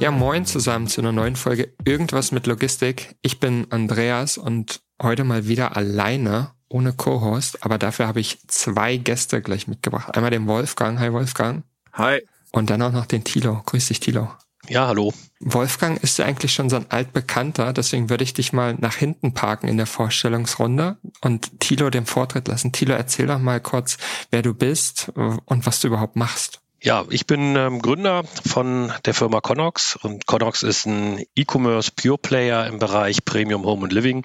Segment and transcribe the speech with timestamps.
[0.00, 3.16] Ja, moin zusammen zu einer neuen Folge Irgendwas mit Logistik.
[3.22, 8.96] Ich bin Andreas und heute mal wieder alleine, ohne Co-Host, aber dafür habe ich zwei
[8.98, 10.14] Gäste gleich mitgebracht.
[10.14, 10.98] Einmal den Wolfgang.
[10.98, 11.64] Hi Wolfgang.
[11.94, 12.20] Hi.
[12.52, 13.62] Und dann auch noch den Tilo.
[13.64, 14.30] Grüß dich, Tilo.
[14.68, 15.12] Ja, hallo.
[15.40, 19.34] Wolfgang ist ja eigentlich schon so ein altbekannter, deswegen würde ich dich mal nach hinten
[19.34, 22.72] parken in der Vorstellungsrunde und Tilo den Vortritt lassen.
[22.72, 23.98] Tilo, erzähl doch mal kurz,
[24.30, 26.60] wer du bist und was du überhaupt machst.
[26.84, 32.18] Ja, ich bin ähm, Gründer von der Firma Connox und Connox ist ein E-Commerce Pure
[32.18, 34.22] Player im Bereich Premium Home und Living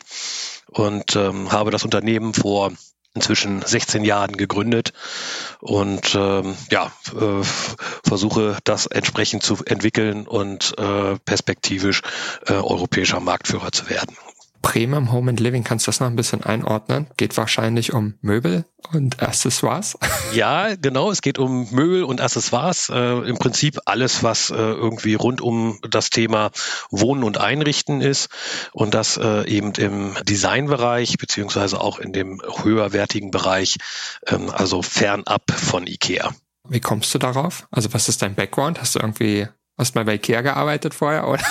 [0.67, 2.73] und ähm, habe das Unternehmen vor
[3.13, 4.91] inzwischen 16 Jahren gegründet
[5.61, 7.43] und ähm, ja äh,
[8.03, 12.01] versuche das entsprechend zu entwickeln und äh, perspektivisch
[12.45, 14.17] äh, europäischer Marktführer zu werden.
[14.61, 17.07] Premium Home and Living, kannst du das noch ein bisschen einordnen?
[17.17, 19.97] Geht wahrscheinlich um Möbel und Accessoires?
[20.31, 21.09] Ja, genau.
[21.09, 22.89] Es geht um Möbel und Accessoires.
[22.89, 26.51] Äh, Im Prinzip alles, was äh, irgendwie rund um das Thema
[26.91, 28.29] Wohnen und Einrichten ist
[28.71, 33.77] und das äh, eben im Designbereich beziehungsweise auch in dem höherwertigen Bereich,
[34.27, 36.31] ähm, also fernab von IKEA.
[36.67, 37.67] Wie kommst du darauf?
[37.71, 38.79] Also was ist dein Background?
[38.79, 39.47] Hast du irgendwie
[39.79, 41.41] Hast du mal bei Ikea gearbeitet vorher oder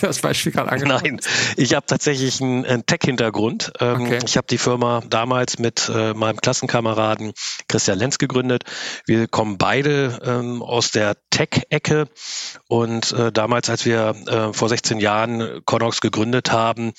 [0.00, 1.20] das Beispiel gerade angesprochen?
[1.20, 3.74] Nein, ich habe tatsächlich einen, einen Tech-Hintergrund.
[3.78, 4.18] Ähm, okay.
[4.24, 7.34] Ich habe die Firma damals mit äh, meinem Klassenkameraden
[7.68, 8.64] Christian Lenz gegründet.
[9.06, 12.08] Wir kommen beide ähm, aus der Tech-Ecke
[12.68, 16.94] und äh, damals, als wir äh, vor 16 Jahren Connox gegründet haben,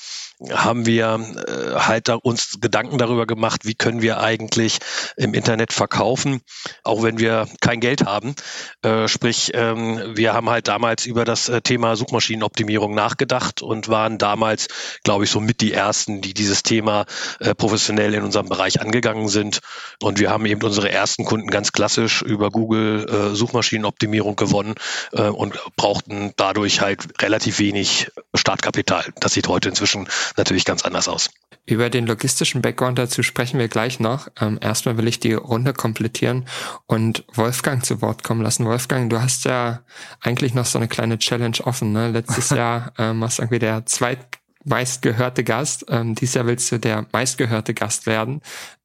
[0.52, 4.80] haben wir äh, halt da uns Gedanken darüber gemacht, wie können wir eigentlich
[5.16, 6.42] im Internet verkaufen,
[6.84, 8.36] auch wenn wir kein Geld haben.
[8.82, 14.18] Äh, sprich, ähm, wir haben halt damals über das äh, Thema Suchmaschinenoptimierung nachgedacht und waren
[14.18, 14.68] damals,
[15.04, 17.06] glaube ich, so mit die ersten, die dieses Thema
[17.40, 19.60] äh, professionell in unserem Bereich angegangen sind.
[20.02, 24.76] Und wir haben eben unsere ersten Kunden ganz klassisch über Google äh, Suchmaschinenoptimierung gewonnen
[25.14, 29.06] äh, und brauchten dadurch halt relativ wenig Startkapital.
[29.20, 31.30] Das sieht heute inzwischen natürlich ganz anders aus.
[31.68, 34.28] Über den logistischen Background dazu sprechen wir gleich noch.
[34.40, 36.46] Ähm, erstmal will ich die Runde komplettieren
[36.86, 38.66] und Wolfgang zu Wort kommen lassen.
[38.66, 39.82] Wolfgang, du hast ja
[40.22, 41.92] eigentlich noch so eine kleine Challenge offen.
[41.92, 42.12] Ne?
[42.12, 45.86] Letztes Jahr ähm, warst du irgendwie der zweitmeistgehörte Gast.
[45.90, 48.42] Ähm, dieses Jahr willst du der meistgehörte Gast werden.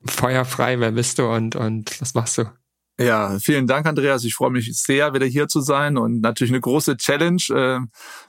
[0.07, 2.45] Feuerfrei, wer bist du und, und was machst du?
[3.01, 4.25] Ja, vielen Dank, Andreas.
[4.25, 7.41] Ich freue mich sehr, wieder hier zu sein und natürlich eine große Challenge.
[7.49, 7.81] Äh,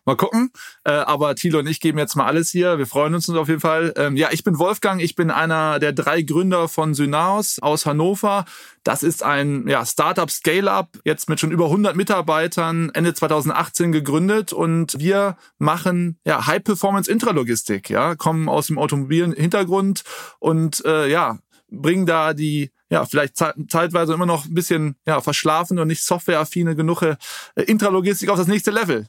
[0.06, 0.50] mal gucken.
[0.86, 2.78] Äh, aber Thilo und ich geben jetzt mal alles hier.
[2.78, 3.94] Wir freuen uns auf jeden Fall.
[3.98, 5.02] Ähm, ja, ich bin Wolfgang.
[5.02, 8.46] Ich bin einer der drei Gründer von Synaos aus Hannover.
[8.86, 14.54] Das ist ein ja, Startup Scale-Up, jetzt mit schon über 100 Mitarbeitern, Ende 2018 gegründet
[14.54, 20.04] und wir machen ja High-Performance Intralogistik, ja, kommen aus dem automobilen Hintergrund
[20.40, 21.40] und äh, ja,
[21.70, 26.76] bringen da die ja, vielleicht zeitweise immer noch ein bisschen ja, verschlafen und nicht softwareaffine
[26.76, 27.16] genug äh,
[27.56, 29.08] Intralogistik auf das nächste Level.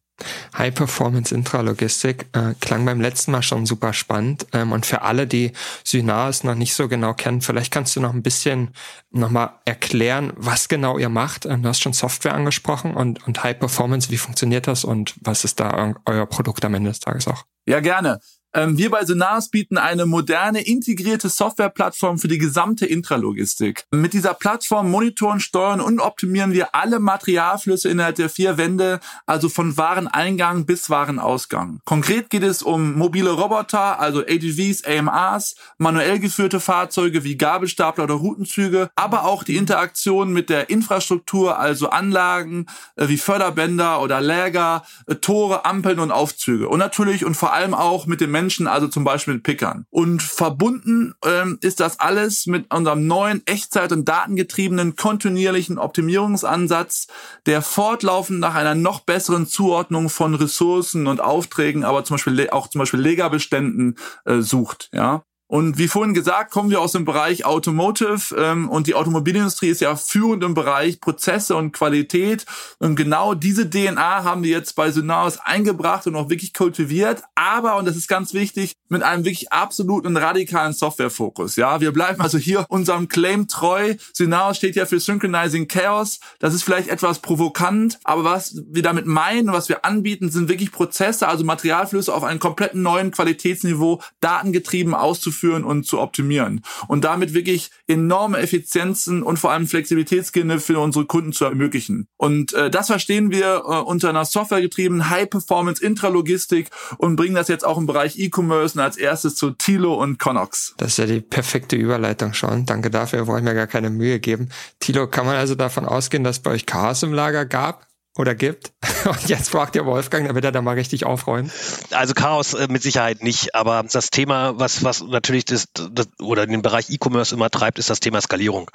[0.56, 4.46] High Performance Intralogistik äh, klang beim letzten Mal schon super spannend.
[4.52, 5.50] Ähm, und für alle, die
[5.82, 8.70] Synaris noch nicht so genau kennen, vielleicht kannst du noch ein bisschen
[9.10, 11.44] nochmal erklären, was genau ihr macht.
[11.44, 15.42] Ähm, du hast schon Software angesprochen und, und High Performance, wie funktioniert das und was
[15.44, 17.44] ist da euer Produkt am Ende des Tages auch?
[17.66, 18.20] Ja, gerne.
[18.54, 23.84] Ähm, wir bei Sonaris bieten eine moderne, integrierte Softwareplattform für die gesamte Intralogistik.
[23.90, 29.48] Mit dieser Plattform monitoren, steuern und optimieren wir alle Materialflüsse innerhalb der vier Wände, also
[29.48, 31.80] von Wareneingang bis Warenausgang.
[31.84, 38.14] Konkret geht es um mobile Roboter, also AGVs, AMRs, manuell geführte Fahrzeuge wie Gabelstapler oder
[38.14, 44.84] Routenzüge, aber auch die Interaktion mit der Infrastruktur, also Anlagen äh, wie Förderbänder oder Läger,
[45.06, 46.68] äh, Tore, Ampeln und Aufzüge.
[46.68, 49.86] Und natürlich und vor allem auch mit dem Menschen, also zum Beispiel mit Pickern.
[49.90, 57.06] Und verbunden ähm, ist das alles mit unserem neuen Echtzeit- und datengetriebenen kontinuierlichen Optimierungsansatz,
[57.46, 62.68] der fortlaufend nach einer noch besseren Zuordnung von Ressourcen und Aufträgen, aber zum Beispiel auch
[62.68, 64.90] zum Beispiel Legerbeständen äh, sucht.
[64.92, 69.68] Ja, Und wie vorhin gesagt, kommen wir aus dem Bereich Automotive ähm, und die Automobilindustrie
[69.68, 72.46] ist ja führend im Bereich Prozesse und Qualität.
[72.78, 77.22] Und genau diese DNA haben wir jetzt bei Synaos eingebracht und auch wirklich kultiviert.
[77.34, 81.56] Aber, und das ist ganz wichtig, mit einem wirklich absoluten radikalen Softwarefokus.
[81.56, 83.96] Ja, wir bleiben also hier unserem Claim treu.
[84.14, 86.20] Synaos steht ja für Synchronizing Chaos.
[86.38, 90.72] Das ist vielleicht etwas provokant, aber was wir damit meinen, was wir anbieten, sind wirklich
[90.72, 97.04] Prozesse, also Materialflüsse auf einem kompletten neuen Qualitätsniveau, datengetrieben auszuführen durchzuführen und zu optimieren und
[97.04, 102.08] damit wirklich enorme Effizienzen und vor allem Flexibilitätsgewinne für unsere Kunden zu ermöglichen.
[102.16, 107.64] Und äh, das verstehen wir äh, unter einer softwaregetriebenen High-Performance Intralogistik und bringen das jetzt
[107.64, 110.74] auch im Bereich E-Commerce und als erstes zu Tilo und Connox.
[110.76, 112.66] Das ist ja die perfekte Überleitung schon.
[112.66, 114.48] Danke dafür, wollen mir gar keine Mühe geben.
[114.80, 117.91] Tilo, kann man also davon ausgehen, dass bei euch Chaos im Lager gab?
[118.16, 118.72] Oder gibt.
[119.04, 121.50] Und jetzt fragt ihr Wolfgang, da wird er da mal richtig aufräumen.
[121.92, 126.46] Also Chaos äh, mit Sicherheit nicht, aber das Thema, was, was natürlich das, das oder
[126.46, 128.70] den Bereich E-Commerce immer treibt, ist das Thema Skalierung.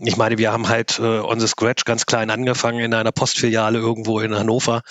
[0.00, 3.78] Ich meine, wir haben halt äh, on the scratch ganz klein angefangen in einer Postfiliale
[3.78, 4.82] irgendwo in Hannover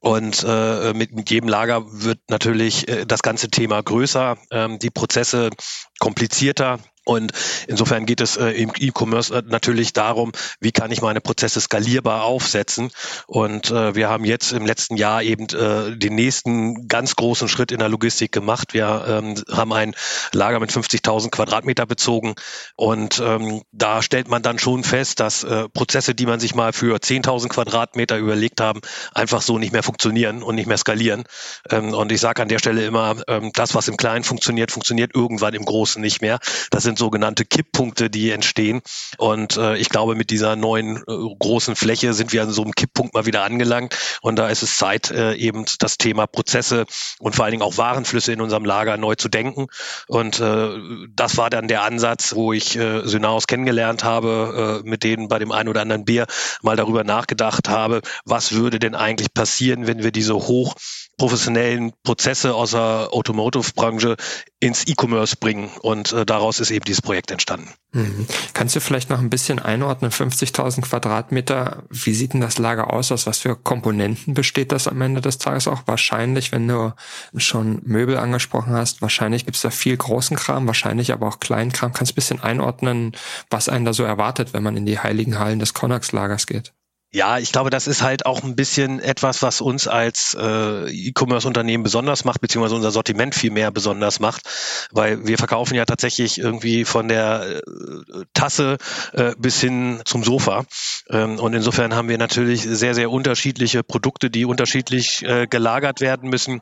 [0.00, 4.90] und äh, mit, mit jedem Lager wird natürlich äh, das ganze Thema größer, ähm, die
[4.90, 5.50] Prozesse
[5.98, 6.78] komplizierter
[7.08, 7.32] und
[7.66, 12.24] insofern geht es äh, im E-Commerce äh, natürlich darum, wie kann ich meine Prozesse skalierbar
[12.24, 12.90] aufsetzen.
[13.26, 17.72] Und äh, wir haben jetzt im letzten Jahr eben äh, den nächsten ganz großen Schritt
[17.72, 18.74] in der Logistik gemacht.
[18.74, 19.94] Wir ähm, haben ein
[20.32, 22.34] Lager mit 50.000 Quadratmeter bezogen
[22.76, 26.74] und ähm, da stellt man dann schon fest, dass äh, Prozesse, die man sich mal
[26.74, 28.82] für 10.000 Quadratmeter überlegt haben,
[29.14, 31.24] einfach so nicht mehr funktionieren und nicht mehr skalieren.
[31.70, 35.14] Ähm, und ich sage an der Stelle immer, ähm, das, was im Kleinen funktioniert, funktioniert
[35.14, 36.38] irgendwann im Großen nicht mehr.
[36.70, 38.80] Das sind sogenannte Kipppunkte, die entstehen.
[39.16, 41.02] Und äh, ich glaube, mit dieser neuen äh,
[41.38, 43.96] großen Fläche sind wir an so einem Kipppunkt mal wieder angelangt.
[44.20, 46.84] Und da ist es Zeit, äh, eben das Thema Prozesse
[47.18, 49.68] und vor allen Dingen auch Warenflüsse in unserem Lager neu zu denken.
[50.06, 50.70] Und äh,
[51.14, 55.38] das war dann der Ansatz, wo ich äh, Synaos kennengelernt habe, äh, mit denen bei
[55.38, 56.26] dem einen oder anderen Bier
[56.62, 60.74] mal darüber nachgedacht habe, was würde denn eigentlich passieren, wenn wir diese hoch
[61.16, 64.16] professionellen Prozesse aus der Automotive-Branche
[64.60, 65.70] ins E-Commerce bringen.
[65.82, 67.70] Und äh, daraus ist eben dieses Projekt entstanden.
[67.92, 68.26] Mhm.
[68.52, 73.12] Kannst du vielleicht noch ein bisschen einordnen, 50.000 Quadratmeter, wie sieht denn das Lager aus?
[73.12, 75.82] Aus was für Komponenten besteht das am Ende des Tages auch?
[75.86, 76.94] Wahrscheinlich, wenn du
[77.36, 81.72] schon Möbel angesprochen hast, wahrscheinlich gibt es da viel großen Kram, wahrscheinlich aber auch kleinen
[81.72, 81.92] Kram.
[81.92, 83.12] Kannst du ein bisschen einordnen,
[83.50, 86.72] was einen da so erwartet, wenn man in die heiligen Hallen des Connex-Lagers geht?
[87.10, 91.82] Ja, ich glaube, das ist halt auch ein bisschen etwas, was uns als äh, E-Commerce-Unternehmen
[91.82, 94.42] besonders macht, beziehungsweise unser Sortiment viel mehr besonders macht,
[94.90, 98.76] weil wir verkaufen ja tatsächlich irgendwie von der äh, Tasse
[99.14, 100.66] äh, bis hin zum Sofa.
[101.08, 106.28] Ähm, und insofern haben wir natürlich sehr, sehr unterschiedliche Produkte, die unterschiedlich äh, gelagert werden
[106.28, 106.60] müssen.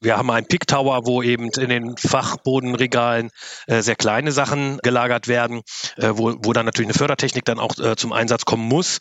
[0.00, 3.30] Wir haben einen Pick Tower, wo eben in den Fachbodenregalen
[3.66, 5.62] äh, sehr kleine Sachen gelagert werden,
[5.96, 8.98] äh, wo, wo dann natürlich eine Fördertechnik dann auch äh, zum Einsatz kommen muss.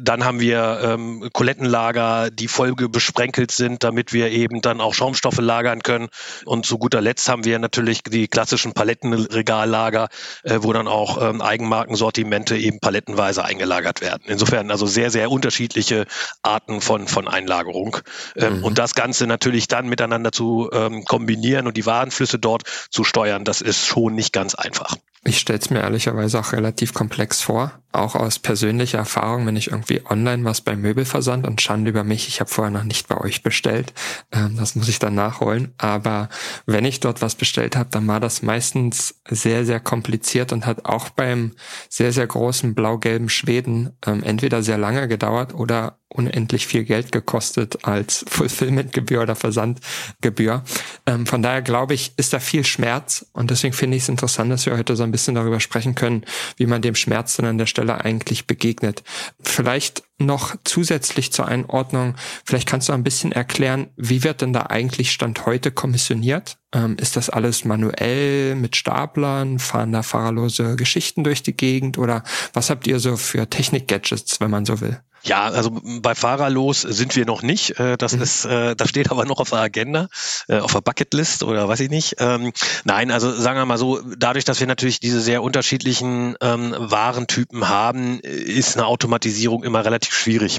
[0.00, 4.94] Dann haben haben wir ähm, Kulettenlager, die voll besprenkelt sind, damit wir eben dann auch
[4.94, 6.08] Schaumstoffe lagern können.
[6.44, 10.08] Und zu guter Letzt haben wir natürlich die klassischen Palettenregallager,
[10.44, 14.22] äh, wo dann auch ähm, Eigenmarkensortimente eben palettenweise eingelagert werden.
[14.26, 16.06] Insofern also sehr, sehr unterschiedliche
[16.42, 17.96] Arten von, von Einlagerung.
[18.36, 18.64] Ähm, mhm.
[18.64, 23.44] Und das Ganze natürlich dann miteinander zu ähm, kombinieren und die Warenflüsse dort zu steuern,
[23.44, 24.94] das ist schon nicht ganz einfach.
[25.24, 29.70] Ich stelle es mir ehrlicherweise auch relativ komplex vor, auch aus persönlicher Erfahrung, wenn ich
[29.70, 33.18] irgendwie online was beim Möbelversand und Schande über mich, ich habe vorher noch nicht bei
[33.18, 33.92] euch bestellt,
[34.32, 36.28] ähm, das muss ich dann nachholen, aber
[36.66, 40.84] wenn ich dort was bestellt habe, dann war das meistens sehr, sehr kompliziert und hat
[40.84, 41.52] auch beim
[41.88, 47.84] sehr, sehr großen blau-gelben Schweden ähm, entweder sehr lange gedauert oder unendlich viel Geld gekostet
[47.84, 50.64] als Fulfillmentgebühr oder Versandgebühr.
[51.06, 54.50] Ähm, von daher glaube ich, ist da viel Schmerz und deswegen finde ich es interessant,
[54.50, 56.24] dass wir heute so ein bisschen darüber sprechen können,
[56.56, 59.02] wie man dem Schmerz dann an der Stelle eigentlich begegnet.
[59.40, 64.62] Vielleicht noch zusätzlich zur Einordnung, vielleicht kannst du ein bisschen erklären, wie wird denn da
[64.62, 66.58] eigentlich Stand heute kommissioniert?
[66.72, 69.58] Ähm, ist das alles manuell mit Staplern?
[69.58, 71.98] Fahren da fahrerlose Geschichten durch die Gegend?
[71.98, 75.00] Oder was habt ihr so für Technik-Gadgets, wenn man so will?
[75.22, 75.70] Ja, also
[76.00, 77.78] bei Fahrerlos sind wir noch nicht.
[77.78, 78.22] Äh, das mhm.
[78.22, 80.08] ist, äh, das steht aber noch auf der Agenda,
[80.48, 82.16] äh, auf der Bucketlist oder weiß ich nicht.
[82.18, 82.52] Ähm,
[82.84, 87.68] nein, also sagen wir mal so, dadurch, dass wir natürlich diese sehr unterschiedlichen ähm, Warentypen
[87.68, 90.58] haben, ist eine Automatisierung immer relativ schwierig.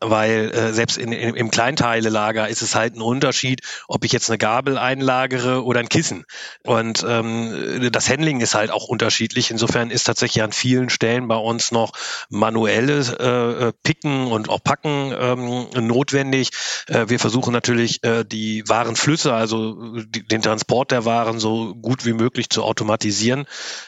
[0.00, 4.38] Weil selbst in, in, im Kleinteilelager ist es halt ein Unterschied, ob ich jetzt eine
[4.38, 6.24] Gabel einlagere oder ein Kissen.
[6.62, 9.50] Und ähm, das Handling ist halt auch unterschiedlich.
[9.50, 11.92] Insofern ist tatsächlich an vielen Stellen bei uns noch
[12.28, 16.50] manuelle Picken und auch Packen ähm, notwendig.
[16.88, 22.04] Äh, wir versuchen natürlich äh, die Warenflüsse, also die, den Transport der Waren so gut
[22.04, 23.44] wie möglich zu automatisieren.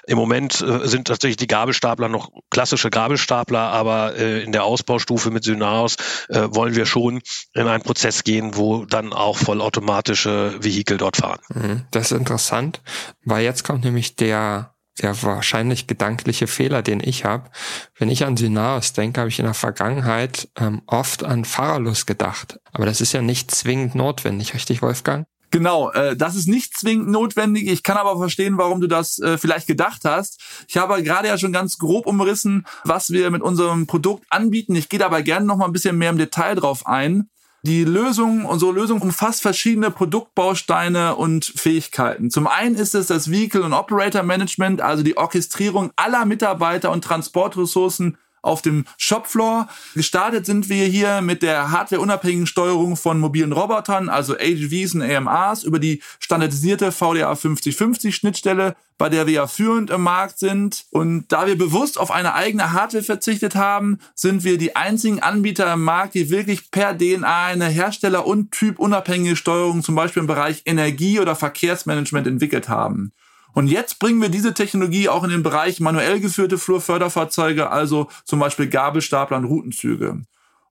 [0.07, 5.31] Im Moment äh, sind tatsächlich die Gabelstapler noch klassische Gabelstapler, aber äh, in der Ausbaustufe
[5.31, 5.97] mit Synaos
[6.29, 7.23] äh, wollen wir schon
[7.55, 11.41] in einen Prozess gehen, wo dann auch vollautomatische Vehikel dort fahren.
[11.49, 11.83] Mhm.
[11.91, 12.83] Das ist interessant,
[13.25, 17.51] weil jetzt kommt nämlich der der wahrscheinlich gedankliche Fehler, den ich habe.
[17.99, 22.61] Wenn ich an Synaos denke, habe ich in der Vergangenheit ähm, oft an Fahrerlust gedacht.
[22.73, 25.27] Aber das ist ja nicht zwingend notwendig, richtig, Wolfgang?
[25.51, 27.69] Genau, äh, das ist nicht zwingend notwendig.
[27.69, 30.41] Ich kann aber verstehen, warum du das äh, vielleicht gedacht hast.
[30.69, 34.75] Ich habe gerade ja schon ganz grob umrissen, was wir mit unserem Produkt anbieten.
[34.75, 37.31] Ich gehe dabei gerne noch mal ein bisschen mehr im Detail drauf ein.
[37.67, 42.31] Die Lösung, unsere Lösung umfasst verschiedene Produktbausteine und Fähigkeiten.
[42.31, 47.03] Zum einen ist es das Vehicle und Operator Management, also die Orchestrierung aller Mitarbeiter und
[47.03, 49.69] Transportressourcen auf dem Shopfloor.
[49.95, 55.65] Gestartet sind wir hier mit der hardwareunabhängigen Steuerung von mobilen Robotern, also AGVs und AMRs,
[55.65, 60.87] über die standardisierte VDA 5050 Schnittstelle, bei der wir ja führend im Markt sind.
[60.91, 65.73] Und da wir bewusst auf eine eigene Hardware verzichtet haben, sind wir die einzigen Anbieter
[65.73, 70.63] im Markt, die wirklich per DNA eine Hersteller- und typunabhängige Steuerung zum Beispiel im Bereich
[70.65, 73.13] Energie- oder Verkehrsmanagement entwickelt haben.
[73.57, 78.39] Und jetzt bringen wir diese Technologie auch in den Bereich manuell geführte Flurförderfahrzeuge, also zum
[78.39, 80.21] Beispiel Gabelstapler und Routenzüge.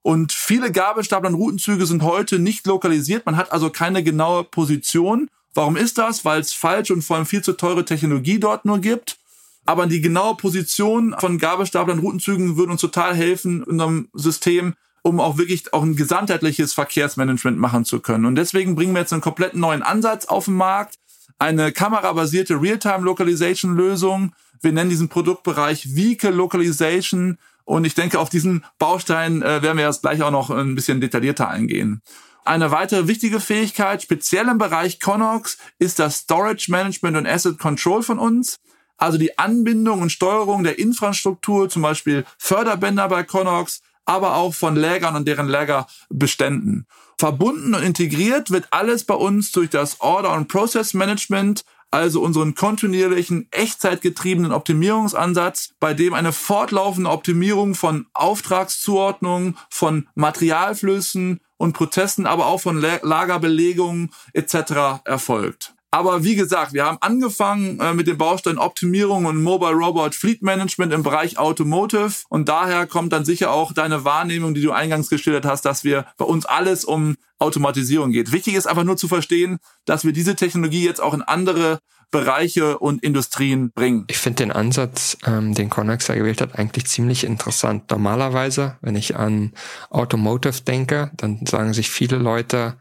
[0.02, 3.26] Und viele Gabelstapler und Routenzüge sind heute nicht lokalisiert.
[3.26, 5.28] Man hat also keine genaue Position.
[5.52, 6.24] Warum ist das?
[6.24, 9.18] Weil es falsch und vor allem viel zu teure Technologie dort nur gibt.
[9.64, 14.74] Aber die genaue Position von Gabelstaplern und Routenzügen würde uns total helfen in unserem System,
[15.02, 18.26] um auch wirklich auch ein gesamtheitliches Verkehrsmanagement machen zu können.
[18.26, 20.94] Und deswegen bringen wir jetzt einen komplett neuen Ansatz auf den Markt
[21.38, 24.32] eine kamerabasierte Realtime-Localization-Lösung.
[24.62, 27.38] Wir nennen diesen Produktbereich Vehicle Localization.
[27.64, 31.00] Und ich denke, auf diesen Baustein äh, werden wir jetzt gleich auch noch ein bisschen
[31.00, 32.00] detaillierter eingehen.
[32.44, 38.04] Eine weitere wichtige Fähigkeit, speziell im Bereich Connox, ist das Storage Management und Asset Control
[38.04, 38.60] von uns.
[38.96, 44.76] Also die Anbindung und Steuerung der Infrastruktur, zum Beispiel Förderbänder bei Connox, aber auch von
[44.76, 46.86] Lägern und deren Lägerbeständen.
[47.18, 52.54] Verbunden und integriert wird alles bei uns durch das Order- und Process Management, also unseren
[52.54, 62.46] kontinuierlichen, echtzeitgetriebenen Optimierungsansatz, bei dem eine fortlaufende Optimierung von Auftragszuordnungen, von Materialflüssen und Prozessen, aber
[62.46, 65.00] auch von Lagerbelegungen etc.
[65.04, 65.75] erfolgt.
[65.96, 70.42] Aber wie gesagt, wir haben angefangen äh, mit den Bausteinen Optimierung und Mobile Robot Fleet
[70.42, 72.12] Management im Bereich Automotive.
[72.28, 76.04] Und daher kommt dann sicher auch deine Wahrnehmung, die du eingangs geschildert hast, dass wir
[76.18, 78.30] bei uns alles um Automatisierung geht.
[78.30, 81.78] Wichtig ist einfach nur zu verstehen, dass wir diese Technologie jetzt auch in andere
[82.10, 84.04] Bereiche und Industrien bringen.
[84.08, 87.90] Ich finde den Ansatz, ähm, den Connex gewählt hat, eigentlich ziemlich interessant.
[87.90, 89.54] Normalerweise, wenn ich an
[89.88, 92.76] Automotive denke, dann sagen sich viele Leute,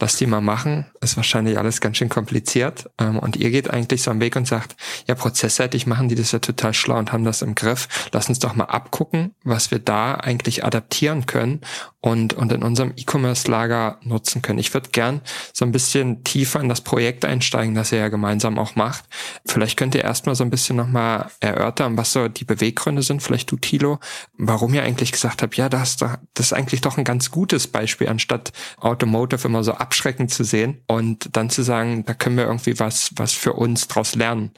[0.00, 2.90] lass die mal machen, ist wahrscheinlich alles ganz schön kompliziert.
[2.98, 4.76] Ähm, und ihr geht eigentlich so am Weg und sagt,
[5.06, 7.88] ja, prozessseitig machen die das ja total schlau und haben das im Griff.
[8.12, 11.60] Lass uns doch mal abgucken, was wir da eigentlich adaptieren können
[12.00, 14.58] und, und in unserem E-Commerce-Lager nutzen können.
[14.58, 15.20] Ich würde gern
[15.52, 19.04] so ein bisschen tiefer in das Projekt einsteigen, das ihr ja gemeinsam auch macht.
[19.46, 23.50] Vielleicht könnt ihr erstmal so ein bisschen nochmal erörtern, was so die Beweggründe sind, vielleicht
[23.50, 23.98] du, Tilo,
[24.36, 28.08] warum ihr eigentlich gesagt habt, ja, das, das ist eigentlich doch ein ganz gutes Beispiel,
[28.08, 32.80] anstatt Automotive immer so abschreckend zu sehen und dann zu sagen, da können wir irgendwie
[32.80, 34.50] was, was für uns draus lernen.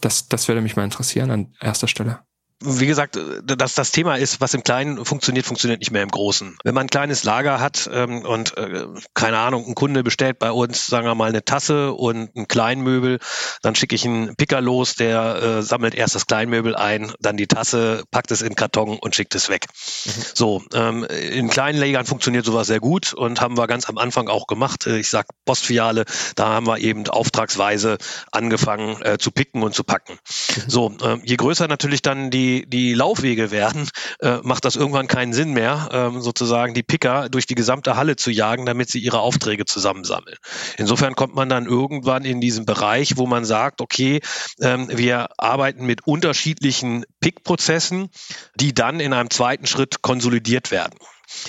[0.00, 2.20] Das, das würde mich mal interessieren an erster Stelle
[2.64, 6.56] wie gesagt, dass das Thema ist, was im Kleinen funktioniert, funktioniert nicht mehr im Großen.
[6.64, 10.52] Wenn man ein kleines Lager hat ähm, und äh, keine Ahnung, ein Kunde bestellt bei
[10.52, 13.18] uns, sagen wir mal, eine Tasse und ein Kleinmöbel,
[13.62, 17.46] dann schicke ich einen Picker los, der äh, sammelt erst das Kleinmöbel ein, dann die
[17.46, 19.66] Tasse, packt es in Karton und schickt es weg.
[20.04, 20.10] Mhm.
[20.34, 24.28] So, ähm, in kleinen Lägern funktioniert sowas sehr gut und haben wir ganz am Anfang
[24.28, 24.86] auch gemacht.
[24.86, 26.04] Äh, ich sag Postfiliale,
[26.36, 27.98] da haben wir eben auftragsweise
[28.30, 30.12] angefangen äh, zu picken und zu packen.
[30.12, 30.62] Mhm.
[30.68, 33.88] So, äh, je größer natürlich dann die die, Laufwege werden,
[34.20, 38.16] äh, macht das irgendwann keinen Sinn mehr, ähm, sozusagen die Picker durch die gesamte Halle
[38.16, 40.36] zu jagen, damit sie ihre Aufträge zusammensammeln.
[40.76, 44.20] Insofern kommt man dann irgendwann in diesen Bereich, wo man sagt, okay,
[44.60, 48.08] ähm, wir arbeiten mit unterschiedlichen Pick-Prozessen,
[48.54, 50.98] die dann in einem zweiten Schritt konsolidiert werden.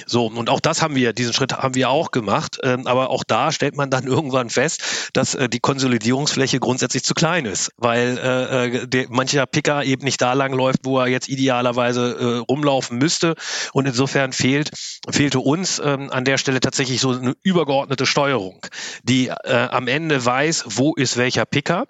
[0.05, 2.59] So, und auch das haben wir, diesen Schritt haben wir auch gemacht.
[2.63, 7.13] Ähm, aber auch da stellt man dann irgendwann fest, dass äh, die Konsolidierungsfläche grundsätzlich zu
[7.13, 11.07] klein ist, weil äh, äh der, mancher Picker eben nicht da lang läuft, wo er
[11.07, 13.35] jetzt idealerweise äh, rumlaufen müsste.
[13.73, 14.71] Und insofern fehlt,
[15.09, 18.65] fehlte uns ähm, an der Stelle tatsächlich so eine übergeordnete Steuerung,
[19.03, 21.85] die äh, am Ende weiß, wo ist welcher Picker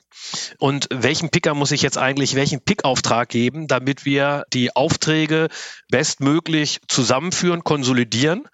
[0.57, 5.49] und welchen Picker muss ich jetzt eigentlich welchen Pickauftrag geben, damit wir die Aufträge
[5.89, 8.47] bestmöglich zusammenführen, konsolidieren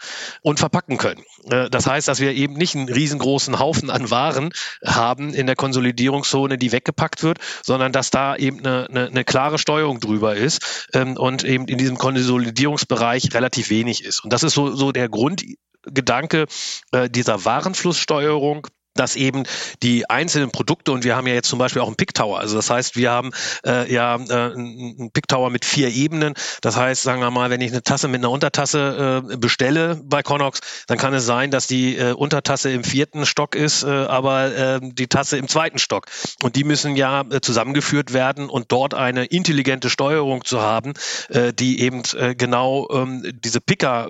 [0.43, 1.21] und verpacken können.
[1.51, 4.51] Äh, das heißt, dass wir eben nicht einen riesengroßen Haufen an Waren
[4.85, 9.57] haben in der Konsolidierungszone, die weggepackt wird, sondern dass da eben eine, eine, eine klare
[9.57, 14.23] Steuerung drüber ist ähm, und eben in diesem Konsolidierungsbereich relativ wenig ist.
[14.23, 16.45] Und das ist so, so der Grundgedanke
[16.93, 19.43] äh, dieser Warenflusssteuerung dass eben
[19.81, 22.39] die einzelnen Produkte und wir haben ja jetzt zum Beispiel auch einen Pick Tower.
[22.39, 23.31] Also das heißt, wir haben
[23.65, 26.33] äh, ja äh, einen Pick Tower mit vier Ebenen.
[26.61, 30.23] Das heißt, sagen wir mal, wenn ich eine Tasse mit einer Untertasse äh, bestelle bei
[30.23, 34.55] Connox, dann kann es sein, dass die äh, Untertasse im vierten Stock ist, äh, aber
[34.55, 36.07] äh, die Tasse im zweiten Stock.
[36.43, 40.93] Und die müssen ja äh, zusammengeführt werden und dort eine intelligente Steuerung zu haben,
[41.29, 44.09] äh, die eben äh, genau ähm, diese Picker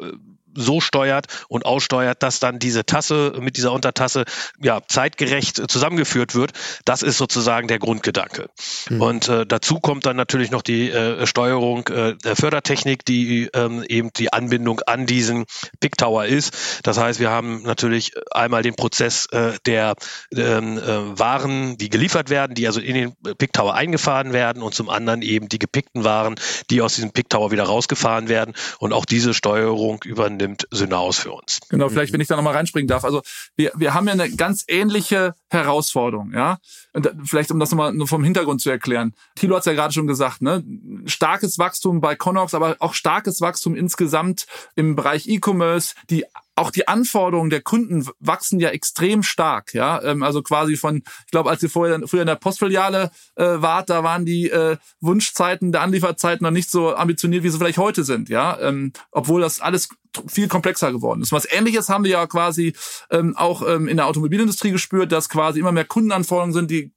[0.55, 4.25] so steuert und aussteuert, dass dann diese Tasse mit dieser Untertasse
[4.61, 6.51] ja zeitgerecht zusammengeführt wird.
[6.85, 8.49] Das ist sozusagen der Grundgedanke.
[8.89, 9.01] Mhm.
[9.01, 13.83] Und äh, dazu kommt dann natürlich noch die äh, Steuerung äh, der Fördertechnik, die ähm,
[13.87, 15.45] eben die Anbindung an diesen
[15.79, 16.81] Big Tower ist.
[16.83, 19.95] Das heißt, wir haben natürlich einmal den Prozess äh, der
[20.35, 24.73] ähm, äh, Waren, die geliefert werden, die also in den Big Tower eingefahren werden und
[24.73, 26.35] zum anderen eben die gepickten Waren,
[26.69, 28.53] die aus diesem Big Tower wieder rausgefahren werden.
[28.79, 31.59] Und auch diese Steuerung über nimmt Synaus für uns.
[31.69, 33.03] Genau, vielleicht, wenn ich da nochmal reinspringen darf.
[33.03, 33.21] Also
[33.55, 36.57] wir, wir haben ja eine ganz ähnliche Herausforderung, ja.
[36.93, 39.13] Und vielleicht, um das nochmal nur vom Hintergrund zu erklären.
[39.35, 40.63] Thilo hat es ja gerade schon gesagt, ne?
[41.05, 45.93] Starkes Wachstum bei Connox, aber auch starkes Wachstum insgesamt im Bereich E-Commerce.
[46.09, 46.25] Die
[46.59, 50.01] auch die Anforderungen der Kunden wachsen ja extrem stark, ja.
[50.03, 53.89] Ähm, also quasi von, ich glaube, als ihr vorher früher in der Postfiliale äh, wart,
[53.89, 58.03] da waren die äh, Wunschzeiten der Anlieferzeiten noch nicht so ambitioniert, wie sie vielleicht heute
[58.03, 58.59] sind, ja.
[58.59, 59.89] Ähm, obwohl das alles
[60.27, 61.31] viel komplexer geworden ist.
[61.31, 62.73] Was ähnliches haben wir ja quasi
[63.11, 66.91] ähm, auch ähm, in der Automobilindustrie gespürt, dass quasi immer mehr Kundenanforderungen sind, die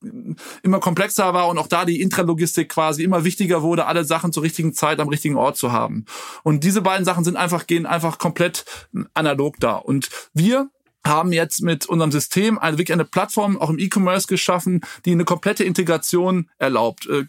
[0.62, 4.42] immer komplexer war und auch da die Intralogistik quasi immer wichtiger wurde, alle Sachen zur
[4.42, 6.06] richtigen Zeit am richtigen Ort zu haben.
[6.42, 8.64] Und diese beiden Sachen sind einfach, gehen einfach komplett
[9.12, 9.76] analog Katalog da.
[9.76, 10.70] Und wir
[11.04, 15.24] haben jetzt mit unserem System eine, wirklich eine Plattform auch im E-Commerce geschaffen, die eine
[15.24, 17.06] komplette Integration erlaubt.
[17.08, 17.24] Äh,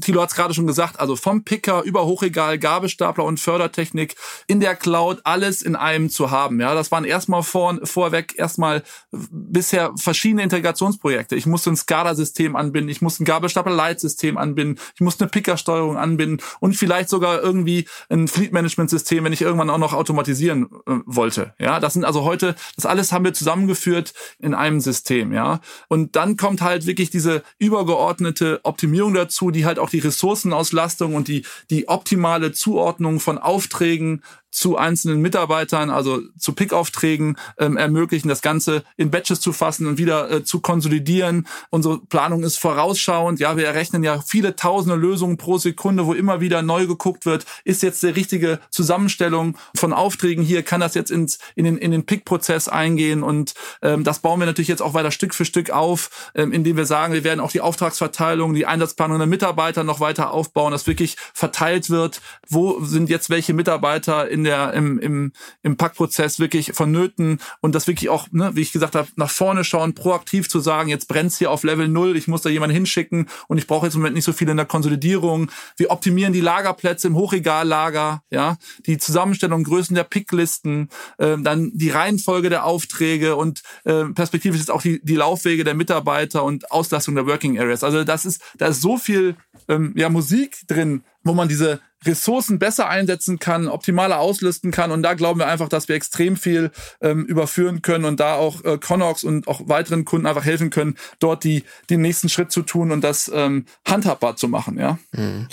[0.00, 4.14] Thilo hat es gerade schon gesagt, also vom Picker über Hochregal, Gabelstapler und Fördertechnik
[4.46, 6.60] in der Cloud alles in einem zu haben.
[6.60, 11.34] Ja, das waren erstmal vor, vorweg erstmal bisher verschiedene Integrationsprojekte.
[11.34, 16.44] Ich musste ein SCADA-System anbinden, ich musste ein Gabelstapler-Leitsystem anbinden, ich musste eine Pickersteuerung anbinden
[16.60, 21.54] und vielleicht sogar irgendwie ein Fleet-Management-System, wenn ich irgendwann auch noch automatisieren äh, wollte.
[21.58, 25.60] Ja, das sind also heute das alles alles haben wir zusammengeführt in einem System, ja.
[25.88, 31.26] Und dann kommt halt wirklich diese übergeordnete Optimierung dazu, die halt auch die Ressourcenauslastung und
[31.26, 38.42] die, die optimale Zuordnung von Aufträgen zu einzelnen Mitarbeitern, also zu Pick-Aufträgen ähm, ermöglichen, das
[38.42, 41.46] Ganze in Batches zu fassen und wieder äh, zu konsolidieren.
[41.70, 43.38] Unsere Planung ist vorausschauend.
[43.40, 47.46] Ja, wir errechnen ja viele tausende Lösungen pro Sekunde, wo immer wieder neu geguckt wird,
[47.64, 51.92] ist jetzt die richtige Zusammenstellung von Aufträgen hier, kann das jetzt ins, in den, in
[51.92, 55.70] den Pick-Prozess eingehen und ähm, das bauen wir natürlich jetzt auch weiter Stück für Stück
[55.70, 60.00] auf, ähm, indem wir sagen, wir werden auch die Auftragsverteilung, die Einsatzplanung der Mitarbeiter noch
[60.00, 64.98] weiter aufbauen, dass wirklich verteilt wird, wo sind jetzt welche Mitarbeiter in in der, im,
[64.98, 69.30] im, im Packprozess wirklich vonnöten und das wirklich auch, ne, wie ich gesagt habe, nach
[69.30, 72.74] vorne schauen, proaktiv zu sagen, jetzt brennt's hier auf Level null, ich muss da jemanden
[72.74, 75.50] hinschicken und ich brauche jetzt im Moment nicht so viel in der Konsolidierung.
[75.76, 81.90] Wir optimieren die Lagerplätze im Hochregallager, ja, die Zusammenstellung, Größen der Picklisten, äh, dann die
[81.90, 87.14] Reihenfolge der Aufträge und äh, perspektivisch ist auch die, die Laufwege der Mitarbeiter und Auslastung
[87.14, 87.84] der Working Areas.
[87.84, 89.36] Also das ist, da ist so viel
[89.68, 94.90] ähm, ja, Musik drin, wo man diese Ressourcen besser einsetzen kann, optimaler auslisten kann.
[94.90, 96.70] Und da glauben wir einfach, dass wir extrem viel
[97.02, 100.96] ähm, überführen können und da auch äh, Connox und auch weiteren Kunden einfach helfen können,
[101.18, 104.78] dort die, den nächsten Schritt zu tun und das ähm, handhabbar zu machen.
[104.78, 104.98] Ja.
[105.12, 105.48] Mhm.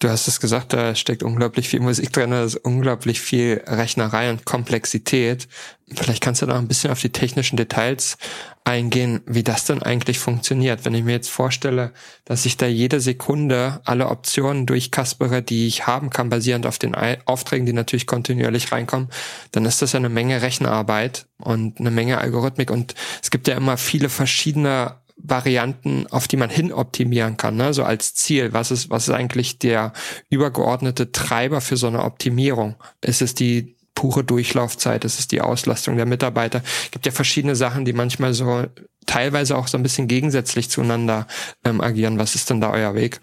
[0.00, 4.30] Du hast es gesagt, da steckt unglaublich viel Musik drin, da ist unglaublich viel Rechnerei
[4.30, 5.48] und Komplexität.
[5.94, 8.18] Vielleicht kannst du da ein bisschen auf die technischen Details
[8.64, 10.84] eingehen, wie das denn eigentlich funktioniert.
[10.84, 11.92] Wenn ich mir jetzt vorstelle,
[12.24, 16.94] dass ich da jede Sekunde alle Optionen durchkaspere, die ich haben kann, basierend auf den
[17.26, 19.08] Aufträgen, die natürlich kontinuierlich reinkommen,
[19.52, 22.70] dann ist das ja eine Menge Rechenarbeit und eine Menge Algorithmik.
[22.70, 27.72] Und es gibt ja immer viele verschiedene Varianten, auf die man hin optimieren kann, ne?
[27.72, 28.52] so als Ziel.
[28.52, 29.92] Was ist, was ist eigentlich der
[30.28, 32.74] übergeordnete Treiber für so eine Optimierung?
[33.00, 36.62] Ist es die pure Durchlaufzeit, es ist die Auslastung der Mitarbeiter.
[36.84, 38.66] Es gibt ja verschiedene Sachen, die manchmal so
[39.06, 41.26] teilweise auch so ein bisschen gegensätzlich zueinander
[41.64, 42.18] ähm, agieren.
[42.18, 43.20] Was ist denn da euer Weg?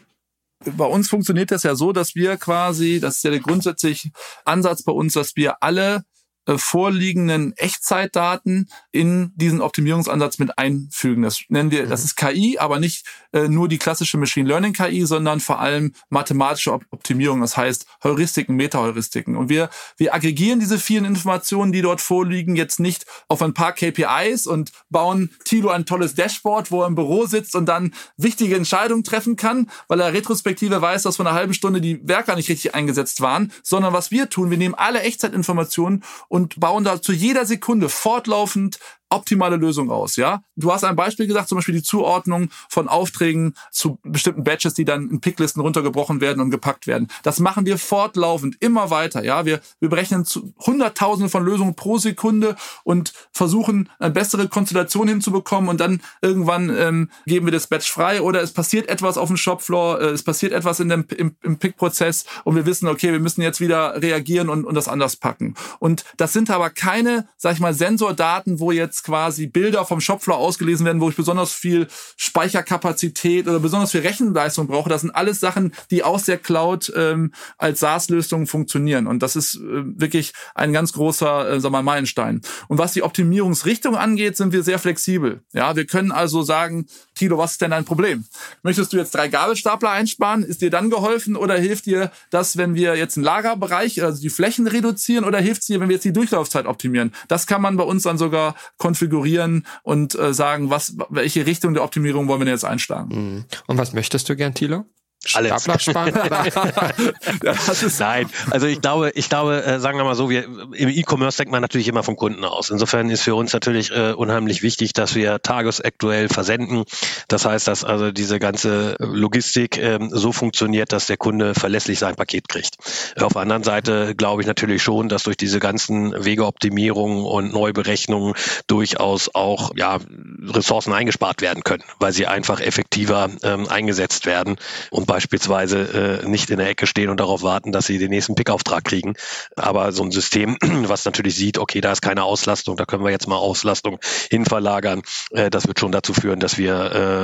[0.63, 4.11] Bei uns funktioniert das ja so, dass wir quasi, das ist ja der grundsätzliche
[4.45, 6.03] Ansatz bei uns, dass wir alle
[6.47, 11.23] vorliegenden Echtzeitdaten in diesen Optimierungsansatz mit einfügen.
[11.23, 12.05] Das nennen wir, das mhm.
[12.05, 16.73] ist KI, aber nicht äh, nur die klassische Machine Learning KI, sondern vor allem mathematische
[16.73, 17.41] Optimierung.
[17.41, 19.35] Das heißt Heuristiken, Meta-Heuristiken.
[19.35, 23.73] Und wir, wir aggregieren diese vielen Informationen, die dort vorliegen, jetzt nicht auf ein paar
[23.73, 28.55] KPIs und bauen Tilo ein tolles Dashboard, wo er im Büro sitzt und dann wichtige
[28.55, 32.49] Entscheidungen treffen kann, weil er retrospektive weiß, dass vor einer halben Stunde die Werker nicht
[32.49, 37.11] richtig eingesetzt waren, sondern was wir tun, wir nehmen alle Echtzeitinformationen und bauen da zu
[37.11, 38.79] jeder Sekunde fortlaufend
[39.11, 40.43] optimale Lösung aus, ja?
[40.55, 44.85] Du hast ein Beispiel gesagt, zum Beispiel die Zuordnung von Aufträgen zu bestimmten Batches, die
[44.85, 47.07] dann in Picklisten runtergebrochen werden und gepackt werden.
[47.23, 49.45] Das machen wir fortlaufend immer weiter, ja?
[49.45, 55.69] Wir, wir berechnen zu Hunderttausende von Lösungen pro Sekunde und versuchen, eine bessere Konstellation hinzubekommen
[55.69, 59.37] und dann irgendwann ähm, geben wir das Batch frei oder es passiert etwas auf dem
[59.37, 63.19] Shopfloor, äh, es passiert etwas in dem, im, im Pick-Prozess und wir wissen, okay, wir
[63.19, 65.55] müssen jetzt wieder reagieren und, und das anders packen.
[65.79, 70.37] Und das sind aber keine, sag ich mal, Sensordaten, wo jetzt quasi Bilder vom Shopfloor
[70.37, 71.87] ausgelesen werden, wo ich besonders viel
[72.17, 74.89] Speicherkapazität oder besonders viel Rechenleistung brauche.
[74.89, 79.07] Das sind alles Sachen, die aus der Cloud ähm, als SaaS-Lösung funktionieren.
[79.07, 82.41] Und das ist äh, wirklich ein ganz großer, äh, wir mal, Meilenstein.
[82.67, 85.41] Und was die Optimierungsrichtung angeht, sind wir sehr flexibel.
[85.53, 86.85] Ja, wir können also sagen,
[87.15, 88.25] Tilo, was ist denn dein Problem?
[88.63, 90.43] Möchtest du jetzt drei Gabelstapler einsparen?
[90.43, 94.29] Ist dir dann geholfen oder hilft dir das, wenn wir jetzt einen Lagerbereich, also die
[94.29, 97.13] Flächen reduzieren oder hilft es dir, wenn wir jetzt die Durchlaufzeit optimieren?
[97.27, 98.55] Das kann man bei uns dann sogar
[98.91, 103.09] konfigurieren und äh, sagen, was, welche Richtung der Optimierung wollen wir denn jetzt einschlagen.
[103.15, 103.45] Mhm.
[103.67, 104.85] Und was möchtest du gern, Thilo?
[105.33, 105.67] Alles.
[107.99, 111.51] Nein, also ich glaube, ich glaube, äh, sagen wir mal so, wir im E-Commerce denkt
[111.51, 112.71] man natürlich immer vom Kunden aus.
[112.71, 116.85] Insofern ist für uns natürlich äh, unheimlich wichtig, dass wir tagesaktuell versenden.
[117.27, 122.15] Das heißt, dass also diese ganze Logistik äh, so funktioniert, dass der Kunde verlässlich sein
[122.15, 122.77] Paket kriegt.
[123.19, 128.33] Auf der anderen Seite glaube ich natürlich schon, dass durch diese ganzen Wegeoptimierungen und Neuberechnungen
[128.65, 129.99] durchaus auch ja,
[130.47, 134.55] Ressourcen eingespart werden können, weil sie einfach effektiver ähm, eingesetzt werden
[134.89, 138.33] und beispielsweise äh, nicht in der Ecke stehen und darauf warten, dass sie den nächsten
[138.33, 139.15] Pickauftrag kriegen.
[139.57, 143.11] Aber so ein System, was natürlich sieht, okay, da ist keine Auslastung, da können wir
[143.11, 146.75] jetzt mal Auslastung hinverlagern, äh, das wird schon dazu führen, dass wir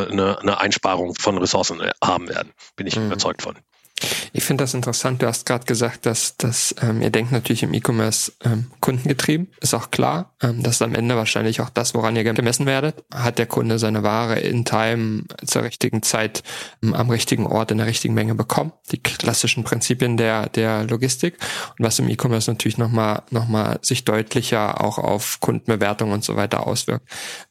[0.09, 2.51] äh, eine, eine Einsparung von Ressourcen äh, haben werden.
[2.75, 3.05] Bin ich mhm.
[3.05, 3.55] überzeugt von.
[4.33, 5.21] Ich finde das interessant.
[5.21, 9.47] Du hast gerade gesagt, dass, dass ähm, ihr denkt natürlich im E-Commerce ähm, kundengetrieben.
[9.61, 10.35] Ist auch klar.
[10.41, 13.03] Ähm, das ist am Ende wahrscheinlich auch das, woran ihr gemessen werdet.
[13.13, 16.43] Hat der Kunde seine Ware in Time zur richtigen Zeit
[16.83, 18.71] ähm, am richtigen Ort in der richtigen Menge bekommen?
[18.91, 21.37] Die klassischen Prinzipien der, der Logistik.
[21.77, 26.35] Und was im E-Commerce natürlich nochmal noch mal sich deutlicher auch auf Kundenbewertung und so
[26.35, 27.07] weiter auswirkt.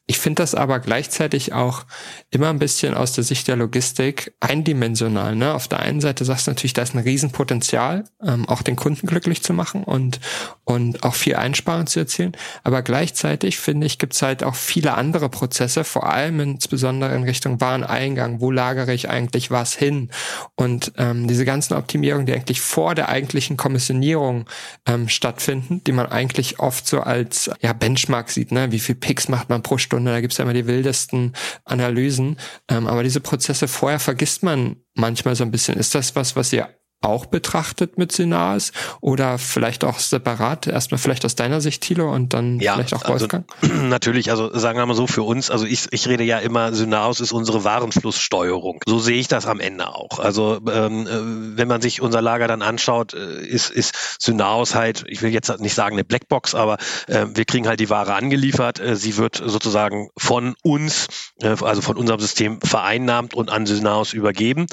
[0.09, 1.83] Ich finde das aber gleichzeitig auch
[2.31, 5.35] immer ein bisschen aus der Sicht der Logistik eindimensional.
[5.35, 5.53] Ne?
[5.53, 9.43] Auf der einen Seite sagst natürlich, da ist ein Riesenpotenzial, ähm, auch den Kunden glücklich
[9.43, 10.19] zu machen und,
[10.63, 12.37] und auch viel Einsparung zu erzielen.
[12.63, 17.23] Aber gleichzeitig finde ich, gibt es halt auch viele andere Prozesse, vor allem insbesondere in
[17.23, 18.39] Richtung Wareneingang.
[18.39, 20.09] Wo lagere ich eigentlich was hin?
[20.55, 24.45] Und ähm, diese ganzen Optimierungen, die eigentlich vor der eigentlichen Kommissionierung
[24.85, 28.51] ähm, stattfinden, die man eigentlich oft so als ja, Benchmark sieht.
[28.51, 28.71] Ne?
[28.71, 29.97] Wie viel Picks macht man pro Stunde?
[29.97, 31.33] Stunde, da gibt's ja immer die wildesten
[31.65, 32.37] Analysen.
[32.69, 35.77] Ähm, aber diese Prozesse vorher vergisst man manchmal so ein bisschen.
[35.77, 36.69] Ist das was, was ihr
[37.01, 40.67] auch betrachtet mit Sinas oder vielleicht auch separat?
[40.67, 43.45] Erstmal vielleicht aus deiner Sicht, Thilo, und dann ja, vielleicht auch also Wolfgang?
[43.61, 46.73] Also, natürlich, also sagen wir mal so, für uns, also ich, ich rede ja immer,
[46.73, 48.81] Synaos ist unsere Warenflusssteuerung.
[48.85, 50.19] So sehe ich das am Ende auch.
[50.19, 55.05] Also ähm, äh, wenn man sich unser Lager dann anschaut, äh, ist, ist Synaos halt,
[55.07, 58.79] ich will jetzt nicht sagen eine Blackbox, aber äh, wir kriegen halt die Ware angeliefert.
[58.79, 61.07] Äh, sie wird sozusagen von uns,
[61.41, 64.67] äh, also von unserem System vereinnahmt und an Synaos übergeben.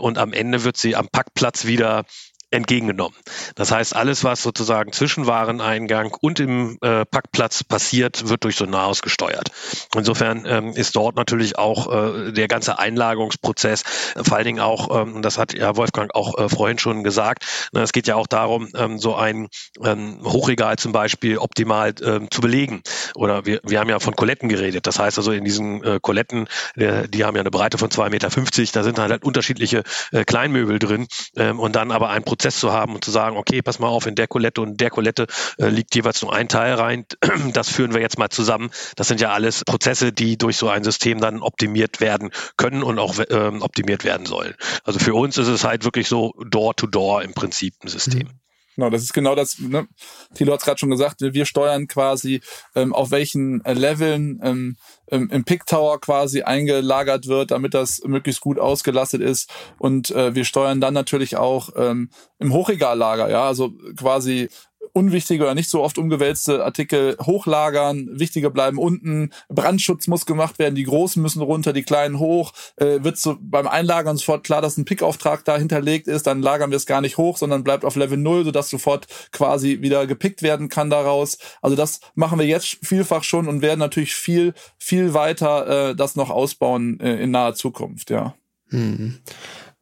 [0.00, 2.04] Und am Ende wird sie am Packplatz Platz wieder
[2.50, 3.16] entgegengenommen.
[3.54, 9.02] Das heißt, alles, was sozusagen zwischen Wareneingang und im äh, Packplatz passiert, wird durch Sonaros
[9.02, 9.50] gesteuert.
[9.94, 13.84] Insofern ähm, ist dort natürlich auch äh, der ganze Einlagerungsprozess,
[14.16, 17.44] äh, vor allen Dingen auch, ähm, das hat ja Wolfgang auch äh, vorhin schon gesagt,
[17.72, 19.48] na, es geht ja auch darum, ähm, so ein
[19.84, 22.82] ähm, Hochregal zum Beispiel optimal ähm, zu belegen.
[23.14, 24.86] Oder wir, wir haben ja von Koletten geredet.
[24.86, 28.10] Das heißt also in diesen äh, Koletten, äh, die haben ja eine Breite von 2,50
[28.10, 28.28] Meter,
[28.72, 29.82] da sind halt, halt unterschiedliche
[30.12, 33.36] äh, Kleinmöbel drin ähm, und dann aber ein Prozess Prozess zu haben und zu sagen,
[33.36, 35.26] okay, pass mal auf, in der Kolette und der Kolette
[35.58, 37.04] äh, liegt jeweils nur ein Teil rein.
[37.52, 38.70] Das führen wir jetzt mal zusammen.
[38.96, 42.98] Das sind ja alles Prozesse, die durch so ein System dann optimiert werden können und
[42.98, 44.54] auch ähm, optimiert werden sollen.
[44.84, 48.28] Also für uns ist es halt wirklich so Door-to-Door -door im Prinzip ein System.
[48.76, 49.88] Genau, das ist genau das, ne?
[50.34, 52.40] Thilo hat es gerade schon gesagt, wir steuern quasi,
[52.74, 54.76] ähm, auf welchen äh, Leveln ähm,
[55.10, 59.50] im Pick Tower quasi eingelagert wird, damit das möglichst gut ausgelastet ist.
[59.78, 64.48] Und äh, wir steuern dann natürlich auch ähm, im Hochregallager, ja, also quasi
[64.92, 70.74] unwichtige oder nicht so oft umgewälzte Artikel hochlagern, wichtige bleiben unten, Brandschutz muss gemacht werden,
[70.74, 74.76] die großen müssen runter, die kleinen hoch, äh, wird so beim Einlagern sofort klar, dass
[74.76, 77.96] ein Pickauftrag da hinterlegt ist, dann lagern wir es gar nicht hoch, sondern bleibt auf
[77.96, 81.38] Level 0, sodass sofort quasi wieder gepickt werden kann daraus.
[81.62, 86.16] Also das machen wir jetzt vielfach schon und werden natürlich viel, viel weiter äh, das
[86.16, 88.34] noch ausbauen äh, in naher Zukunft, ja.
[88.70, 89.18] Hm.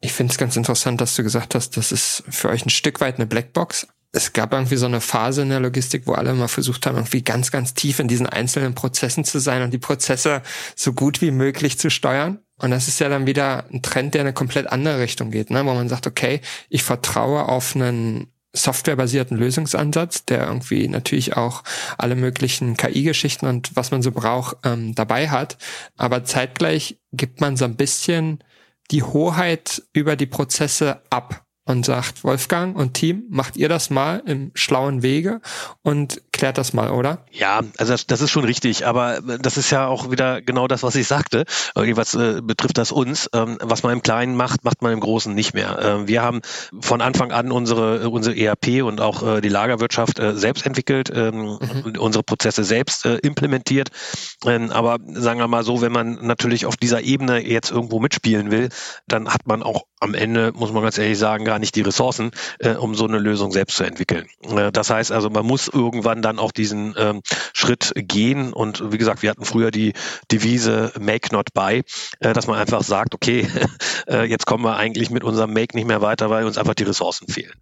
[0.01, 3.01] Ich finde es ganz interessant, dass du gesagt hast, das ist für euch ein Stück
[3.01, 6.47] weit eine Blackbox es gab irgendwie so eine Phase in der Logistik, wo alle mal
[6.47, 10.41] versucht haben, irgendwie ganz, ganz tief in diesen einzelnen Prozessen zu sein und die Prozesse
[10.75, 12.39] so gut wie möglich zu steuern.
[12.57, 15.51] Und das ist ja dann wieder ein Trend, der in eine komplett andere Richtung geht,
[15.51, 15.65] ne?
[15.65, 21.63] wo man sagt, okay, ich vertraue auf einen softwarebasierten Lösungsansatz, der irgendwie natürlich auch
[21.99, 25.57] alle möglichen KI-Geschichten und was man so braucht ähm, dabei hat.
[25.97, 28.43] Aber zeitgleich gibt man so ein bisschen
[28.89, 34.23] die Hoheit über die Prozesse ab und sagt, Wolfgang und Team, macht ihr das mal
[34.25, 35.39] im schlauen Wege
[35.83, 37.19] und klärt das mal, oder?
[37.31, 40.83] Ja, also das, das ist schon richtig, aber das ist ja auch wieder genau das,
[40.83, 41.43] was ich sagte.
[41.75, 45.33] Was äh, betrifft das uns, ähm, was man im Kleinen macht, macht man im Großen
[45.33, 45.77] nicht mehr.
[45.79, 46.41] Äh, wir haben
[46.79, 51.59] von Anfang an unsere, unsere ERP und auch äh, die Lagerwirtschaft äh, selbst entwickelt, ähm,
[51.59, 51.99] mhm.
[51.99, 53.89] unsere Prozesse selbst äh, implementiert.
[54.45, 58.49] Ähm, aber sagen wir mal so, wenn man natürlich auf dieser Ebene jetzt irgendwo mitspielen
[58.49, 58.69] will,
[59.07, 62.31] dann hat man auch am Ende, muss man ganz ehrlich sagen, gar nicht die Ressourcen,
[62.59, 64.27] äh, um so eine Lösung selbst zu entwickeln.
[64.43, 67.21] Äh, das heißt also, man muss irgendwann dann auch diesen ähm,
[67.53, 69.93] Schritt gehen und wie gesagt, wir hatten früher die
[70.31, 71.83] Devise Make not buy,
[72.19, 73.47] äh, dass man einfach sagt, okay,
[74.07, 76.83] äh, jetzt kommen wir eigentlich mit unserem Make nicht mehr weiter, weil uns einfach die
[76.83, 77.53] Ressourcen fehlen.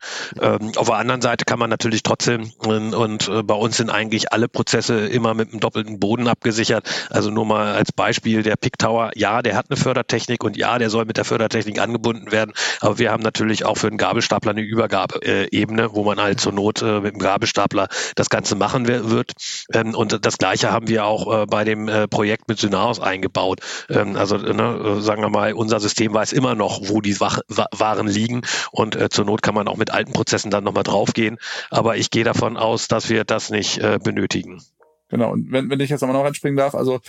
[0.42, 3.90] Ähm, auf der anderen Seite kann man natürlich trotzdem und, und äh, bei uns sind
[3.90, 6.90] eigentlich alle Prozesse immer mit einem doppelten Boden abgesichert.
[7.10, 10.78] Also nur mal als Beispiel der Pick Tower, ja, der hat eine Fördertechnik und ja,
[10.78, 14.52] der soll mit der Fördertechnik angebunden werden, aber wir haben natürlich auch für den Gabelstapler
[14.52, 19.34] eine Übergabeebene, wo man halt zur Not äh, mit dem Gabelstapler das Ganze machen wird.
[19.74, 23.60] Ähm, und das Gleiche haben wir auch äh, bei dem äh, Projekt mit Synaros eingebaut.
[23.90, 28.42] Ähm, also ne, sagen wir mal, unser System weiß immer noch, wo die Waren liegen
[28.72, 31.38] und zur Not kann man auch mit alten Prozessen dann nochmal draufgehen.
[31.70, 34.62] Aber ich gehe davon aus, dass wir das nicht benötigen.
[35.10, 37.00] Genau, und wenn, wenn ich jetzt aber noch anspringen darf, also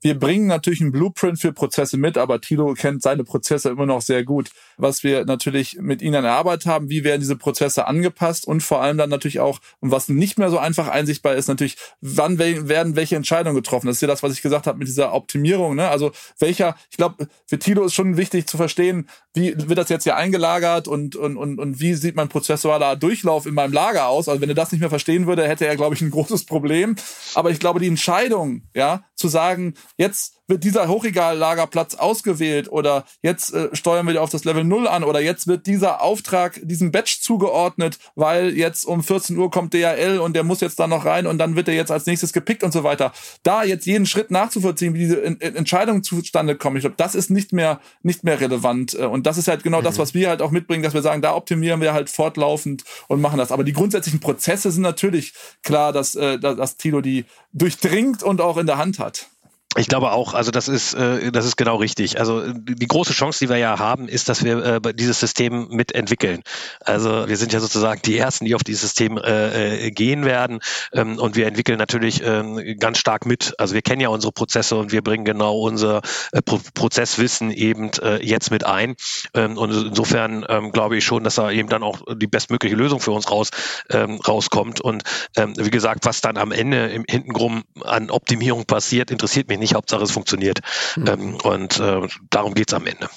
[0.00, 4.00] wir bringen natürlich einen Blueprint für Prozesse mit, aber Tilo kennt seine Prozesse immer noch
[4.00, 4.50] sehr gut.
[4.78, 8.96] Was wir natürlich mit ihnen erarbeitet haben, wie werden diese Prozesse angepasst und vor allem
[8.96, 13.16] dann natürlich auch, und was nicht mehr so einfach einsichtbar ist, natürlich, wann werden welche
[13.16, 13.88] Entscheidungen getroffen.
[13.88, 15.74] Das ist ja das, was ich gesagt habe mit dieser Optimierung.
[15.74, 15.88] Ne?
[15.88, 20.04] Also welcher, ich glaube, für Tilo ist schon wichtig zu verstehen, wie wird das jetzt
[20.04, 24.28] hier eingelagert und, und, und, und wie sieht mein prozessualer Durchlauf in meinem Lager aus.
[24.28, 26.96] Also wenn er das nicht mehr verstehen würde, hätte er, glaube ich, ein großes Problem.
[27.34, 33.54] Aber ich glaube, die Entscheidung, ja, zu sagen, jetzt wird dieser Hochregallagerplatz ausgewählt oder jetzt
[33.54, 37.20] äh, steuern wir auf das Level 0 an oder jetzt wird dieser Auftrag diesem Batch
[37.20, 41.26] zugeordnet, weil jetzt um 14 Uhr kommt DHL und der muss jetzt da noch rein
[41.26, 43.12] und dann wird er jetzt als nächstes gepickt und so weiter.
[43.42, 47.30] Da jetzt jeden Schritt nachzuvollziehen, wie diese en Entscheidungen zustande kommen, ich glaube, das ist
[47.30, 48.94] nicht mehr, nicht mehr relevant.
[48.94, 49.84] Äh, und das ist halt genau mhm.
[49.84, 53.20] das, was wir halt auch mitbringen, dass wir sagen, da optimieren wir halt fortlaufend und
[53.20, 53.52] machen das.
[53.52, 58.56] Aber die grundsätzlichen Prozesse sind natürlich klar, dass, äh, dass Tilo die durchdringt und auch
[58.56, 59.28] in der Hand hat.
[59.76, 62.18] Ich glaube auch, also das ist, äh, das ist genau richtig.
[62.18, 66.42] Also die große Chance, die wir ja haben, ist, dass wir äh, dieses System mitentwickeln.
[66.80, 70.60] Also wir sind ja sozusagen die Ersten, die auf dieses System äh, äh, gehen werden
[70.94, 73.54] ähm, und wir entwickeln natürlich äh, ganz stark mit.
[73.58, 76.00] Also wir kennen ja unsere Prozesse und wir bringen genau unser
[76.32, 78.96] äh, Pro Prozesswissen eben äh, jetzt mit ein.
[79.34, 83.00] Ähm, und insofern ähm, glaube ich schon, dass da eben dann auch die bestmögliche Lösung
[83.00, 83.50] für uns raus,
[83.90, 84.80] ähm, rauskommt.
[84.80, 85.02] Und
[85.36, 89.74] ähm, wie gesagt, was dann am Ende im Hintenrum an Optimierung passiert, interessiert mich nicht.
[89.74, 90.60] Hauptsache es funktioniert.
[90.96, 91.06] Mhm.
[91.06, 93.08] Ähm, und äh, darum geht's am Ende.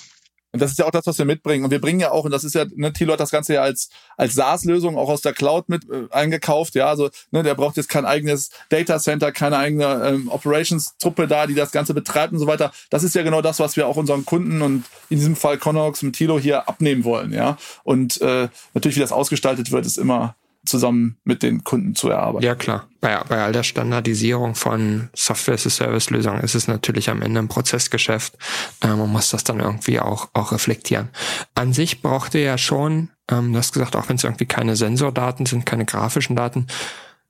[0.54, 1.63] Und das ist ja auch das, was wir mitbringen.
[1.63, 3.62] Und wir bringen ja auch, und das ist ja, ne, Thilo hat das Ganze ja
[3.62, 6.75] als, als SaaS-Lösung auch aus der Cloud mit äh, eingekauft.
[6.75, 11.47] Ja, also ne, der braucht jetzt kein eigenes Data Center, keine eigene ähm, Operations-Truppe da,
[11.47, 12.73] die das Ganze betreibt und so weiter.
[12.89, 16.01] Das ist ja genau das, was wir auch unseren Kunden und in diesem Fall Connox
[16.01, 17.32] mit Thilo hier abnehmen wollen.
[17.32, 22.10] Ja, und äh, natürlich, wie das ausgestaltet wird, ist immer zusammen mit den Kunden zu
[22.10, 22.45] erarbeiten.
[22.45, 22.88] Ja, klar.
[23.00, 28.38] Bei, bei all der Standardisierung von Software-as-a-Service-Lösungen ist es natürlich am Ende ein Prozessgeschäft.
[28.84, 31.10] Ähm, man muss das dann irgendwie auch, auch reflektieren.
[31.56, 34.76] An sich braucht ihr ja schon, ähm, du hast gesagt, auch wenn es irgendwie keine
[34.76, 36.67] Sensordaten sind, keine grafischen Daten,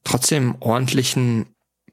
[0.04, 1.46] trotzdem ordentlichen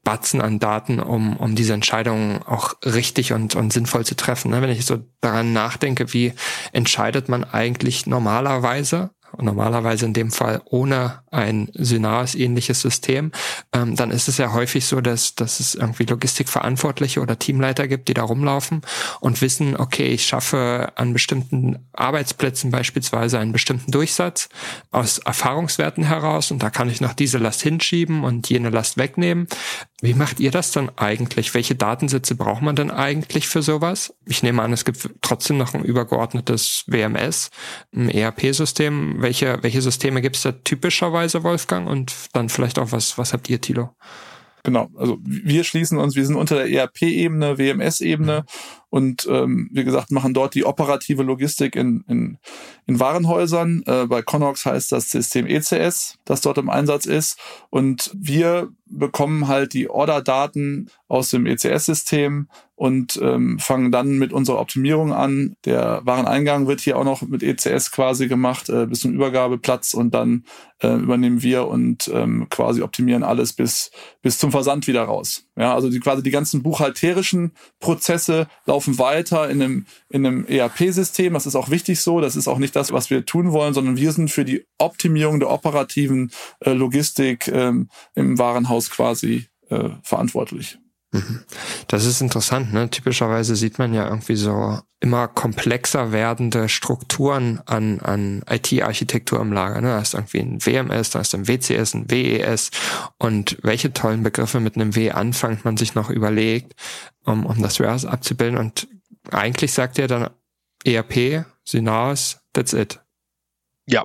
[0.03, 4.51] Batzen an Daten, um, um diese Entscheidungen auch richtig und, und sinnvoll zu treffen.
[4.51, 4.61] Ne?
[4.61, 6.33] Wenn ich so daran nachdenke, wie
[6.71, 13.31] entscheidet man eigentlich normalerweise normalerweise in dem Fall ohne ein Synaris-ähnliches System,
[13.73, 18.07] ähm, dann ist es ja häufig so, dass, dass es irgendwie Logistikverantwortliche oder Teamleiter gibt,
[18.07, 18.81] die da rumlaufen
[19.19, 24.49] und wissen, okay, ich schaffe an bestimmten Arbeitsplätzen beispielsweise einen bestimmten Durchsatz
[24.91, 29.47] aus Erfahrungswerten heraus und da kann ich noch diese Last hinschieben und jene Last wegnehmen.
[30.01, 31.53] Wie macht ihr das dann eigentlich?
[31.53, 34.13] Welche Datensätze braucht man denn eigentlich für sowas?
[34.25, 37.49] Ich nehme an, es gibt trotzdem noch ein übergeordnetes WMS,
[37.93, 39.21] ein ERP-System.
[39.21, 41.89] Welche, welche Systeme gibt es da typischerweise, Wolfgang?
[41.89, 43.89] Und dann vielleicht auch, was, was habt ihr, Thilo?
[44.63, 48.45] Genau, also wir schließen uns, wir sind unter der ERP-Ebene, WMS-Ebene
[48.89, 52.37] und ähm, wie gesagt, machen dort die operative Logistik in, in,
[52.87, 53.83] in Warenhäusern.
[53.85, 57.39] Äh, bei Connox heißt das System ECS, das dort im Einsatz ist.
[57.69, 62.47] Und wir bekommen halt die Order-Daten aus dem ECS-System
[62.79, 65.55] und ähm, fangen dann mit unserer Optimierung an.
[65.65, 70.13] Der Wareneingang wird hier auch noch mit ECS quasi gemacht äh, bis zum Übergabeplatz und
[70.13, 70.45] dann
[70.81, 75.45] äh, übernehmen wir und ähm, quasi optimieren alles bis bis zum Versand wieder raus.
[75.57, 81.33] Ja, also die quasi die ganzen buchhalterischen Prozesse laufen weiter in einem in einem ERP-System.
[81.33, 82.21] Das ist auch wichtig so.
[82.21, 85.39] Das ist auch nicht das, was wir tun wollen, sondern wir sind für die Optimierung
[85.39, 90.77] der operativen äh, Logistik ähm, im Warenhaus quasi äh, verantwortlich.
[91.11, 91.43] Mhm.
[91.87, 92.89] Das ist interessant, ne?
[92.89, 99.81] Typischerweise sieht man ja irgendwie so immer komplexer werdende Strukturen an, an IT-Architektur im Lager.
[99.81, 99.87] Ne?
[99.87, 102.69] Da ist irgendwie ein WMS, da ist ein WCS, ein WES
[103.17, 106.75] und welche tollen Begriffe mit einem W anfängt man sich noch überlegt,
[107.23, 108.57] um, um das Warehouse abzubilden.
[108.57, 108.87] Und
[109.31, 110.29] eigentlich sagt er dann
[110.85, 112.99] ERP, Synaris, that's it.
[113.87, 114.03] Ja,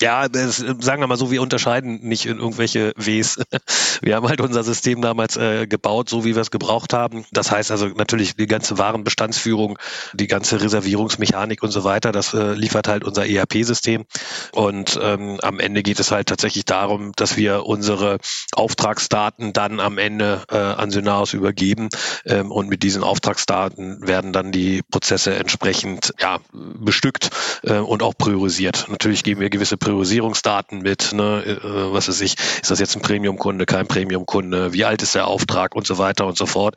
[0.00, 3.40] ja, das, sagen wir mal so, wir unterscheiden nicht in irgendwelche Ws.
[4.00, 7.24] Wir haben halt unser System damals äh, gebaut, so wie wir es gebraucht haben.
[7.32, 9.76] Das heißt also natürlich die ganze Warenbestandsführung,
[10.12, 14.04] die ganze Reservierungsmechanik und so weiter, das äh, liefert halt unser ERP-System.
[14.52, 18.18] Und ähm, am Ende geht es halt tatsächlich darum, dass wir unsere
[18.52, 21.88] Auftragsdaten dann am Ende äh, an Synaros übergeben.
[22.24, 27.30] Ähm, und mit diesen Auftragsdaten werden dann die Prozesse entsprechend ja, bestückt
[27.62, 28.86] äh, und auch priorisiert.
[28.88, 33.00] Natürlich geben wir gewisse Priorisierungsdaten mit, ne, äh, was weiß ich, ist das jetzt ein
[33.00, 36.74] Premium-Kunde, kein Premium-Kunde, wie alt ist der Auftrag und so weiter und so fort,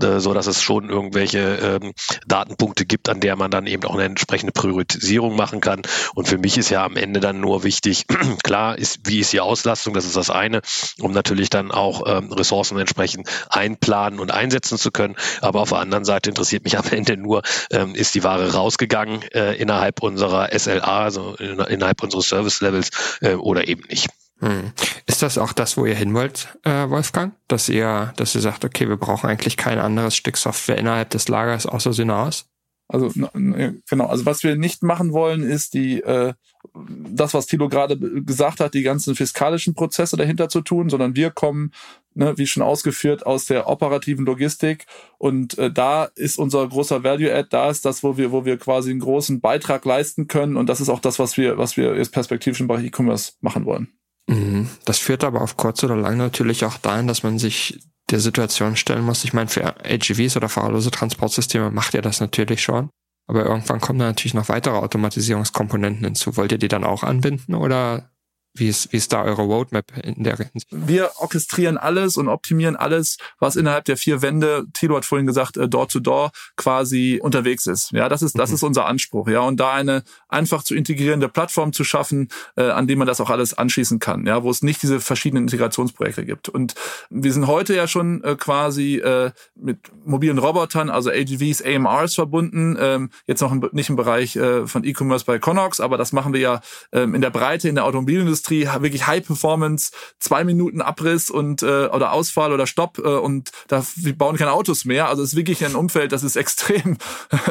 [0.00, 1.40] äh, so dass es schon irgendwelche
[1.82, 1.92] ähm,
[2.26, 5.82] Datenpunkte gibt, an der man dann eben auch eine entsprechende Priorisierung machen kann.
[6.14, 8.06] Und für mich ist ja am Ende dann nur wichtig,
[8.42, 10.62] klar, ist, wie ist die Auslastung, das ist das eine,
[11.00, 15.16] um natürlich dann auch ähm, Ressourcen entsprechend einplanen und einsetzen zu können.
[15.42, 19.20] Aber auf der anderen Seite interessiert mich am Ende nur, ähm, ist die Ware rausgegangen
[19.34, 22.90] äh, innerhalb unserer SLA, also in, innerhalb unseres Service Service-Levels
[23.20, 24.08] äh, oder eben nicht.
[24.40, 24.72] Hm.
[25.06, 27.34] Ist das auch das, wo ihr hin wollt, äh, Wolfgang?
[27.48, 31.28] Dass ihr, dass ihr sagt, okay, wir brauchen eigentlich kein anderes Stück Software innerhalb des
[31.28, 32.46] Lagers außer Synaris?
[32.86, 36.34] Also genau, also was wir nicht machen wollen, ist die äh,
[36.74, 41.30] das, was Thilo gerade gesagt hat, die ganzen fiskalischen Prozesse dahinter zu tun, sondern wir
[41.30, 41.72] kommen,
[42.14, 44.86] ne, wie schon ausgeführt, aus der operativen Logistik
[45.18, 48.90] und äh, da ist unser großer Value-Add, da ist das, wo wir, wo wir quasi
[48.90, 52.12] einen großen Beitrag leisten können und das ist auch das, was wir, was wir jetzt
[52.12, 53.88] perspektivisch im Bereich E-Commerce machen wollen.
[54.26, 54.68] Mhm.
[54.84, 58.76] Das führt aber auf kurz oder lang natürlich auch dahin, dass man sich der Situation
[58.76, 59.24] stellen muss.
[59.24, 62.90] Ich meine, für AGVs oder fahrerlose Transportsysteme macht ihr das natürlich schon.
[63.26, 66.36] Aber irgendwann kommen da natürlich noch weitere Automatisierungskomponenten hinzu.
[66.36, 68.10] Wollt ihr die dann auch anbinden oder
[68.56, 70.68] wie ist, wie ist da eure Roadmap in der Hinsicht?
[70.70, 75.56] Wir orchestrieren alles und optimieren alles, was innerhalb der vier Wände, Thilo hat vorhin gesagt,
[75.56, 77.90] äh, Door to Door quasi unterwegs ist.
[77.90, 78.54] Ja, das ist, das mhm.
[78.54, 79.28] ist unser Anspruch.
[79.28, 83.20] Ja, und da eine einfach zu integrierende Plattform zu schaffen, äh, an dem man das
[83.20, 84.24] auch alles anschließen kann.
[84.24, 86.48] Ja, wo es nicht diese verschiedenen Integrationsprojekte gibt.
[86.48, 86.74] Und
[87.10, 92.76] wir sind heute ja schon äh, quasi äh, mit mobilen Robotern, also AGVs, AMRs verbunden.
[92.78, 96.32] Ähm, jetzt noch im, nicht im Bereich äh, von E-Commerce bei Connox, aber das machen
[96.32, 96.60] wir ja
[96.92, 101.62] ähm, in der Breite in der Automobilindustrie Industrie wirklich High Performance, zwei Minuten Abriss und
[101.62, 105.08] äh, oder Ausfall oder Stopp äh, und da wir bauen keine Autos mehr.
[105.08, 106.98] Also es ist wirklich ein Umfeld, das ist extrem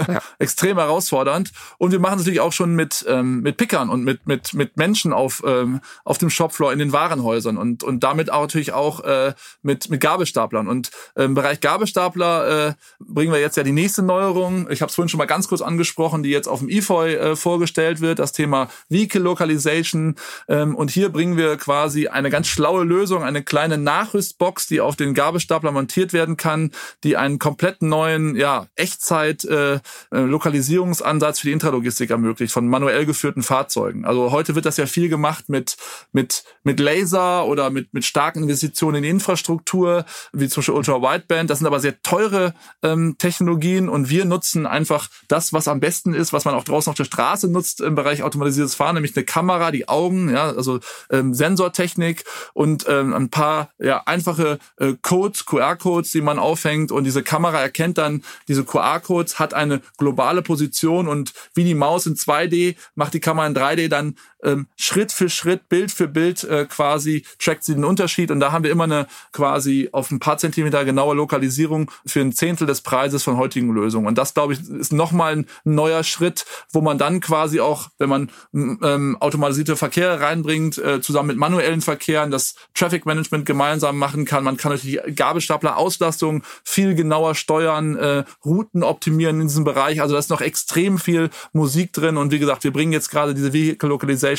[0.07, 0.19] ja.
[0.39, 1.51] extrem herausfordernd.
[1.77, 4.77] Und wir machen es natürlich auch schon mit ähm, mit Pickern und mit mit mit
[4.77, 8.99] Menschen auf ähm, auf dem Shopfloor in den Warenhäusern und und damit auch natürlich auch
[9.01, 10.67] äh, mit mit Gabelstaplern.
[10.67, 14.69] Und äh, im Bereich Gabelstapler äh, bringen wir jetzt ja die nächste Neuerung.
[14.69, 17.35] Ich habe es vorhin schon mal ganz kurz angesprochen, die jetzt auf dem IFOI äh,
[17.35, 18.19] vorgestellt wird.
[18.19, 20.15] Das Thema Vehicle Localization
[20.47, 24.97] ähm, Und hier bringen wir quasi eine ganz schlaue Lösung, eine kleine Nachrüstbox, die auf
[24.97, 26.73] den Gabelstapler montiert werden kann,
[27.05, 34.03] die einen komplett neuen ja, Echtzeit-Lokalisierungsansatz äh, für die Intralogistik ermöglicht von manuell geführten Fahrzeugen.
[34.03, 35.77] Also heute wird das ja viel gemacht mit,
[36.11, 41.49] mit, mit Laser oder mit, mit starken Investitionen in Infrastruktur, wie zum Beispiel Ultra Wideband.
[41.49, 46.13] Das sind aber sehr teure ähm, Technologien und wir nutzen einfach das, was am besten
[46.13, 49.23] ist, was man auch draußen auf der Straße nutzt im Bereich automatisiertes Fahren, nämlich eine
[49.23, 50.72] Kamera, die Augen, ja, also
[51.09, 57.03] ähm, Sensortechnik und ähm, ein paar ja, einfache äh, Codes, QR-Codes, die man aufhängt und
[57.03, 62.15] diese Kamera erkennt dann diese QR-Codes, hat eine globale Position und wie die Maus in
[62.15, 66.65] 2D macht die Kamera in 3D dann ähm, Schritt für Schritt, Bild für Bild äh,
[66.65, 70.37] quasi trackt sie den Unterschied und da haben wir immer eine quasi auf ein paar
[70.37, 74.59] Zentimeter genaue Lokalisierung für ein Zehntel des Preises von heutigen Lösungen und das glaube ich
[74.69, 80.19] ist nochmal ein neuer Schritt, wo man dann quasi auch, wenn man ähm, automatisierte Verkehre
[80.19, 84.43] reinbringt, äh, zusammen mit manuellen Verkehren, das Traffic Management gemeinsam machen kann.
[84.43, 90.01] Man kann natürlich die Gabelstapler-Auslastung viel genauer steuern, äh, Routen optimieren in diesem Bereich.
[90.01, 92.17] Also da ist noch extrem viel Musik drin.
[92.17, 94.32] Und wie gesagt, wir bringen jetzt gerade diese Vehicle Localization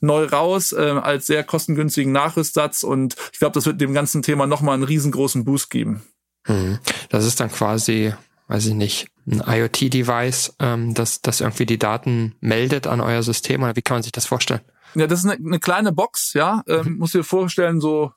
[0.00, 2.82] neu raus äh, als sehr kostengünstigen Nachrüstsatz.
[2.82, 6.02] Und ich glaube, das wird dem ganzen Thema nochmal einen riesengroßen Boost geben.
[6.46, 6.78] Mhm.
[7.10, 8.12] Das ist dann quasi
[8.50, 13.62] weiß ich nicht, ein IoT-Device, ähm, das, das irgendwie die Daten meldet an euer System
[13.62, 14.60] oder wie kann man sich das vorstellen?
[14.96, 16.64] Ja, das ist eine, eine kleine Box, ja.
[16.66, 16.98] Ähm, mhm.
[16.98, 18.12] Muss dir vorstellen, so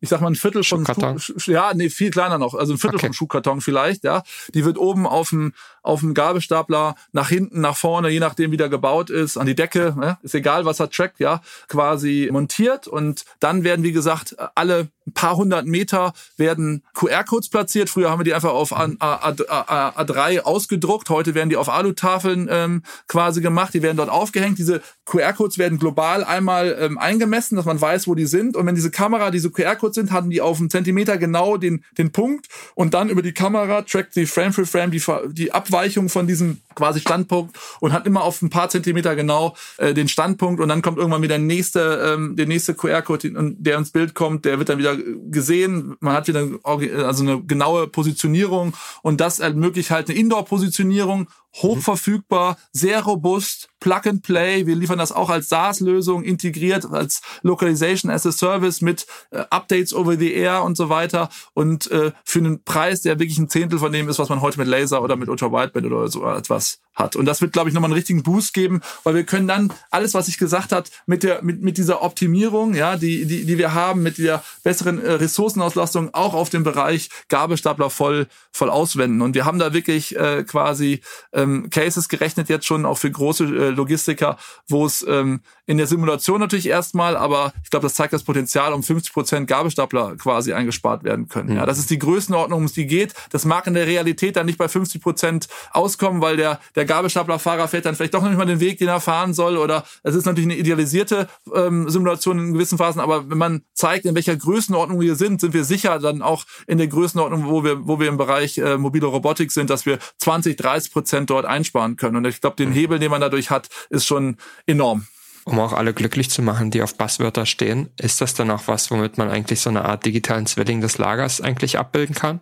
[0.00, 0.84] ich sag mal ein Viertel von
[1.18, 3.06] Schuh, ja, nee, viel kleiner noch, also ein Viertel okay.
[3.06, 4.22] vom Schuhkarton vielleicht, ja.
[4.52, 5.54] Die wird oben auf dem
[5.84, 9.54] auf dem Gabelstapler nach hinten, nach vorne, je nachdem wie der gebaut ist, an die
[9.54, 10.18] Decke, ne?
[10.22, 15.12] ist egal, was er trackt, ja, quasi montiert und dann werden wie gesagt alle ein
[15.12, 17.90] paar hundert Meter werden QR-Codes platziert.
[17.90, 21.10] Früher haben wir die einfach auf A, A, A, A3 ausgedruckt.
[21.10, 23.74] Heute werden die auf Alutafeln ähm, quasi gemacht.
[23.74, 24.58] Die werden dort aufgehängt.
[24.58, 28.56] Diese QR-Codes werden global einmal ähm, eingemessen, dass man weiß, wo die sind.
[28.56, 32.10] Und wenn diese Kamera diese QR-Codes sind, hatten die auf einen Zentimeter genau den, den
[32.10, 32.46] Punkt.
[32.74, 35.73] Und dann über die Kamera trackt die Frame für Frame die, die Abweichung
[36.08, 40.60] von diesem quasi Standpunkt und hat immer auf ein paar Zentimeter genau äh, den Standpunkt.
[40.60, 44.44] Und dann kommt irgendwann wieder der nächste, ähm, der nächste QR-Code, der ins Bild kommt.
[44.44, 49.90] Der wird dann wieder gesehen, man hat wieder also eine genaue Positionierung und das ermöglicht
[49.90, 54.66] halt eine Indoor-Positionierung hochverfügbar, sehr robust, Plug and Play.
[54.66, 59.94] Wir liefern das auch als SaaS-Lösung integriert, als Localization as a Service mit äh, Updates
[59.94, 63.78] over the air und so weiter und äh, für einen Preis, der wirklich ein Zehntel
[63.78, 66.63] von dem ist, was man heute mit Laser oder mit Ultra Wideband oder so etwas
[66.64, 67.14] us hat.
[67.14, 70.14] Und das wird, glaube ich, nochmal einen richtigen Boost geben, weil wir können dann alles,
[70.14, 73.74] was ich gesagt hat, mit der mit mit dieser Optimierung, ja, die die die wir
[73.74, 79.22] haben, mit der besseren äh, Ressourcenauslastung auch auf dem Bereich Gabelstapler voll voll auswenden.
[79.22, 83.10] Und wir haben da wirklich äh, quasi äh, ähm, Cases gerechnet jetzt schon auch für
[83.10, 84.36] große äh, Logistiker,
[84.68, 88.72] wo es ähm, in der Simulation natürlich erstmal, aber ich glaube, das zeigt das Potenzial,
[88.72, 91.50] um 50 Prozent Gabelstapler quasi eingespart werden können.
[91.50, 91.56] Mhm.
[91.56, 93.14] Ja, das ist die Größenordnung, um die geht.
[93.30, 97.68] Das mag in der Realität dann nicht bei 50 Prozent auskommen, weil der, der Gabelstaplerfahrer
[97.68, 100.14] fährt dann vielleicht doch noch nicht mal den Weg, den er fahren soll oder es
[100.14, 104.36] ist natürlich eine idealisierte ähm, Simulation in gewissen Phasen, aber wenn man zeigt, in welcher
[104.36, 108.08] Größenordnung wir sind, sind wir sicher dann auch in der Größenordnung, wo wir, wo wir
[108.08, 112.16] im Bereich äh, mobile Robotik sind, dass wir 20, 30 Prozent dort einsparen können.
[112.16, 115.06] Und ich glaube, den Hebel, den man dadurch hat, ist schon enorm.
[115.44, 118.90] Um auch alle glücklich zu machen, die auf Buzzwörter stehen, ist das dann auch was,
[118.90, 122.40] womit man eigentlich so eine Art digitalen Zwilling des Lagers eigentlich abbilden kann?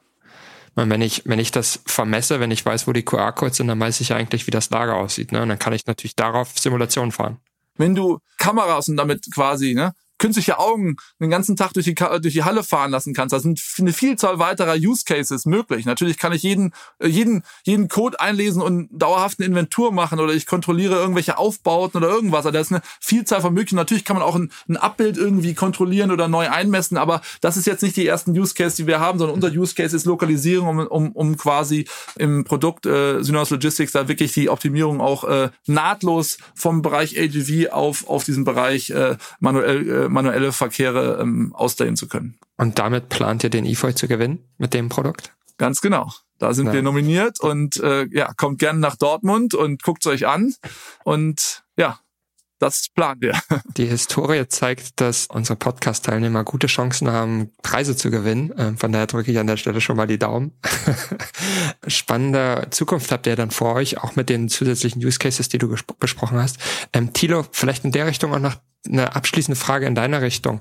[0.74, 4.00] Wenn ich, wenn ich das vermesse, wenn ich weiß, wo die QR-Codes sind, dann weiß
[4.00, 5.32] ich ja eigentlich, wie das Lager aussieht.
[5.32, 5.42] Ne?
[5.42, 7.38] Und dann kann ich natürlich darauf Simulationen fahren.
[7.76, 9.92] Wenn du Kameras und damit quasi ne,
[10.22, 13.32] künstliche Augen den ganzen Tag durch die, durch die Halle fahren lassen kannst.
[13.32, 15.84] Da sind eine Vielzahl weiterer Use Cases möglich.
[15.84, 20.46] Natürlich kann ich jeden, äh, jeden, jeden Code einlesen und dauerhaft Inventur machen oder ich
[20.46, 22.46] kontrolliere irgendwelche Aufbauten oder irgendwas.
[22.46, 23.76] Also da ist eine Vielzahl von Möglichkeiten.
[23.76, 27.66] Natürlich kann man auch ein, ein Abbild irgendwie kontrollieren oder neu einmessen, aber das ist
[27.66, 30.68] jetzt nicht die ersten Use Cases, die wir haben, sondern unser Use Case ist Lokalisierung,
[30.68, 35.50] um, um, um quasi im Produkt äh, Synos Logistics da wirklich die Optimierung auch äh,
[35.66, 41.96] nahtlos vom Bereich AGV auf, auf diesen Bereich äh, manuell äh, manuelle Verkehre ähm, ausdehnen
[41.96, 42.38] zu können.
[42.56, 45.34] Und damit plant ihr den EFOI zu gewinnen mit dem Produkt?
[45.58, 46.12] Ganz genau.
[46.38, 46.72] Da sind ja.
[46.72, 50.54] wir nominiert und äh, ja, kommt gerne nach Dortmund und guckt es euch an.
[51.04, 52.00] Und ja,
[52.62, 53.40] das planen wir.
[53.76, 58.52] Die Historie zeigt, dass unsere Podcast-Teilnehmer gute Chancen haben, Preise zu gewinnen.
[58.56, 60.52] Ähm, von daher drücke ich an der Stelle schon mal die Daumen.
[61.88, 65.74] Spannende Zukunft habt ihr dann vor euch, auch mit den zusätzlichen Use Cases, die du
[65.98, 66.58] besprochen hast.
[66.92, 68.54] Ähm, Thilo, vielleicht in der Richtung auch noch
[68.88, 70.60] eine abschließende Frage in deiner Richtung.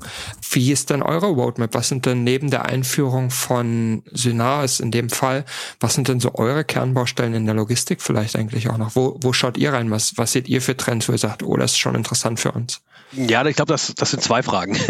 [0.51, 1.73] Wie ist denn eure Roadmap?
[1.73, 5.45] Was sind denn neben der Einführung von Synaris in dem Fall,
[5.79, 8.95] was sind denn so eure Kernbaustellen in der Logistik vielleicht eigentlich auch noch?
[8.95, 9.89] Wo, wo schaut ihr rein?
[9.91, 12.51] Was, was seht ihr für Trends, wo ihr sagt, oh, das ist schon interessant für
[12.51, 12.81] uns?
[13.13, 14.77] Ja, ich glaube, das, das sind zwei Fragen.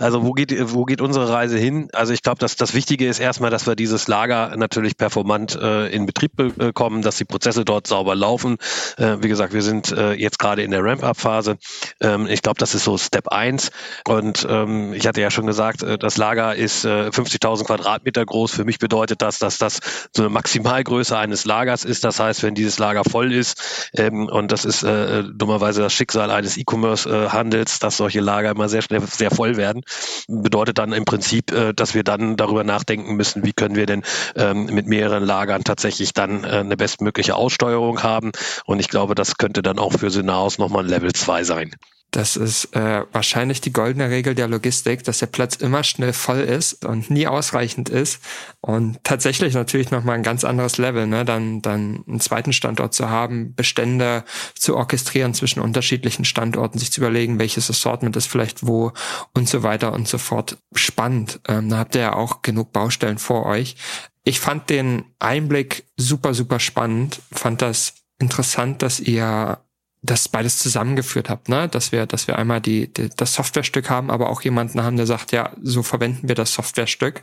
[0.00, 1.88] Also wo geht, wo geht unsere Reise hin?
[1.92, 5.86] Also ich glaube, dass das Wichtige ist erstmal, dass wir dieses Lager natürlich performant äh,
[5.86, 8.56] in Betrieb bekommen, dass die Prozesse dort sauber laufen.
[8.96, 11.58] Äh, wie gesagt, wir sind äh, jetzt gerade in der Ramp-up-Phase.
[12.00, 13.70] Ähm, ich glaube, das ist so Step 1.
[14.06, 18.52] Und ähm, ich hatte ja schon gesagt, äh, das Lager ist äh, 50.000 Quadratmeter groß.
[18.52, 19.80] Für mich bedeutet das, dass das
[20.14, 22.04] so eine Maximalgröße eines Lagers ist.
[22.04, 26.30] Das heißt, wenn dieses Lager voll ist, ähm, und das ist äh, dummerweise das Schicksal
[26.30, 29.82] eines E-Commerce-Handels, äh, dass solche Lager immer sehr schnell sehr voll werden.
[30.28, 34.02] Bedeutet dann im Prinzip, äh, dass wir dann darüber nachdenken müssen, wie können wir denn
[34.36, 38.32] ähm, mit mehreren Lagern tatsächlich dann äh, eine bestmögliche Aussteuerung haben.
[38.64, 41.74] Und ich glaube, das könnte dann auch für Synaos nochmal ein Level 2 sein.
[42.14, 46.38] Das ist äh, wahrscheinlich die goldene Regel der Logistik, dass der Platz immer schnell voll
[46.38, 48.20] ist und nie ausreichend ist.
[48.60, 51.24] Und tatsächlich natürlich nochmal ein ganz anderes Level, ne?
[51.24, 54.22] dann, dann einen zweiten Standort zu haben, Bestände
[54.54, 58.92] zu orchestrieren zwischen unterschiedlichen Standorten, sich zu überlegen, welches Assortment ist vielleicht wo
[59.32, 60.56] und so weiter und so fort.
[60.72, 61.40] Spannend.
[61.48, 63.74] Ähm, da habt ihr ja auch genug Baustellen vor euch.
[64.22, 69.58] Ich fand den Einblick super, super spannend, fand das interessant, dass ihr
[70.04, 71.66] das beides zusammengeführt habt, ne?
[71.66, 75.06] Dass wir, dass wir einmal die, die, das Softwarestück haben, aber auch jemanden haben, der
[75.06, 77.22] sagt, ja, so verwenden wir das Softwarestück.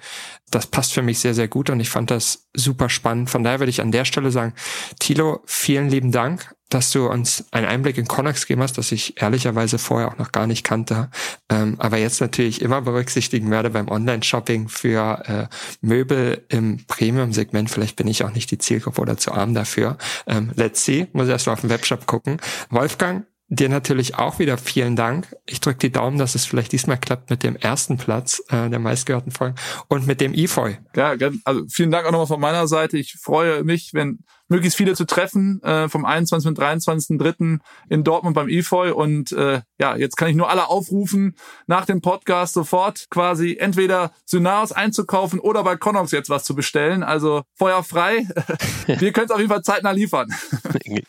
[0.50, 3.30] Das passt für mich sehr, sehr gut und ich fand das super spannend.
[3.30, 4.54] Von daher würde ich an der Stelle sagen,
[5.00, 9.22] Tilo, vielen lieben Dank dass du uns einen Einblick in Connex gegeben hast, das ich
[9.22, 11.10] ehrlicherweise vorher auch noch gar nicht kannte,
[11.50, 17.70] ähm, aber jetzt natürlich immer berücksichtigen werde beim Online-Shopping für äh, Möbel im Premium-Segment.
[17.70, 19.98] Vielleicht bin ich auch nicht die Zielgruppe oder zu arm dafür.
[20.28, 22.38] Ähm, let's see, muss erst mal auf den Webshop gucken.
[22.70, 25.36] Wolfgang, Dir natürlich auch wieder vielen Dank.
[25.46, 28.80] Ich drücke die Daumen, dass es vielleicht diesmal klappt mit dem ersten Platz äh, der
[28.80, 29.56] meistgehörten Folgen
[29.90, 30.80] und mit dem EFOI.
[30.96, 32.98] Ja, also vielen Dank auch nochmal von meiner Seite.
[32.98, 36.48] Ich freue mich, wenn möglichst viele zu treffen äh, vom 21.
[36.48, 37.60] und 23.3.
[37.90, 38.94] in Dortmund beim EFOI.
[38.94, 41.36] Und äh, ja, jetzt kann ich nur alle aufrufen,
[41.68, 47.04] nach dem Podcast sofort quasi entweder Synaris einzukaufen oder bei Connox jetzt was zu bestellen.
[47.04, 48.26] Also Feuer frei.
[48.88, 50.30] Wir können es auf jeden Fall zeitnah liefern.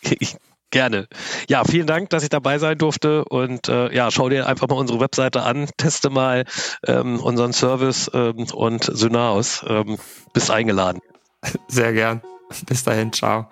[0.72, 1.06] Gerne.
[1.50, 4.76] Ja, vielen Dank, dass ich dabei sein durfte und äh, ja, schau dir einfach mal
[4.76, 6.46] unsere Webseite an, teste mal
[6.86, 9.62] ähm, unseren Service ähm, und Syna aus.
[9.68, 9.98] Ähm,
[10.32, 11.00] bist eingeladen.
[11.68, 12.22] Sehr gern.
[12.66, 13.48] Bis dahin, ciao.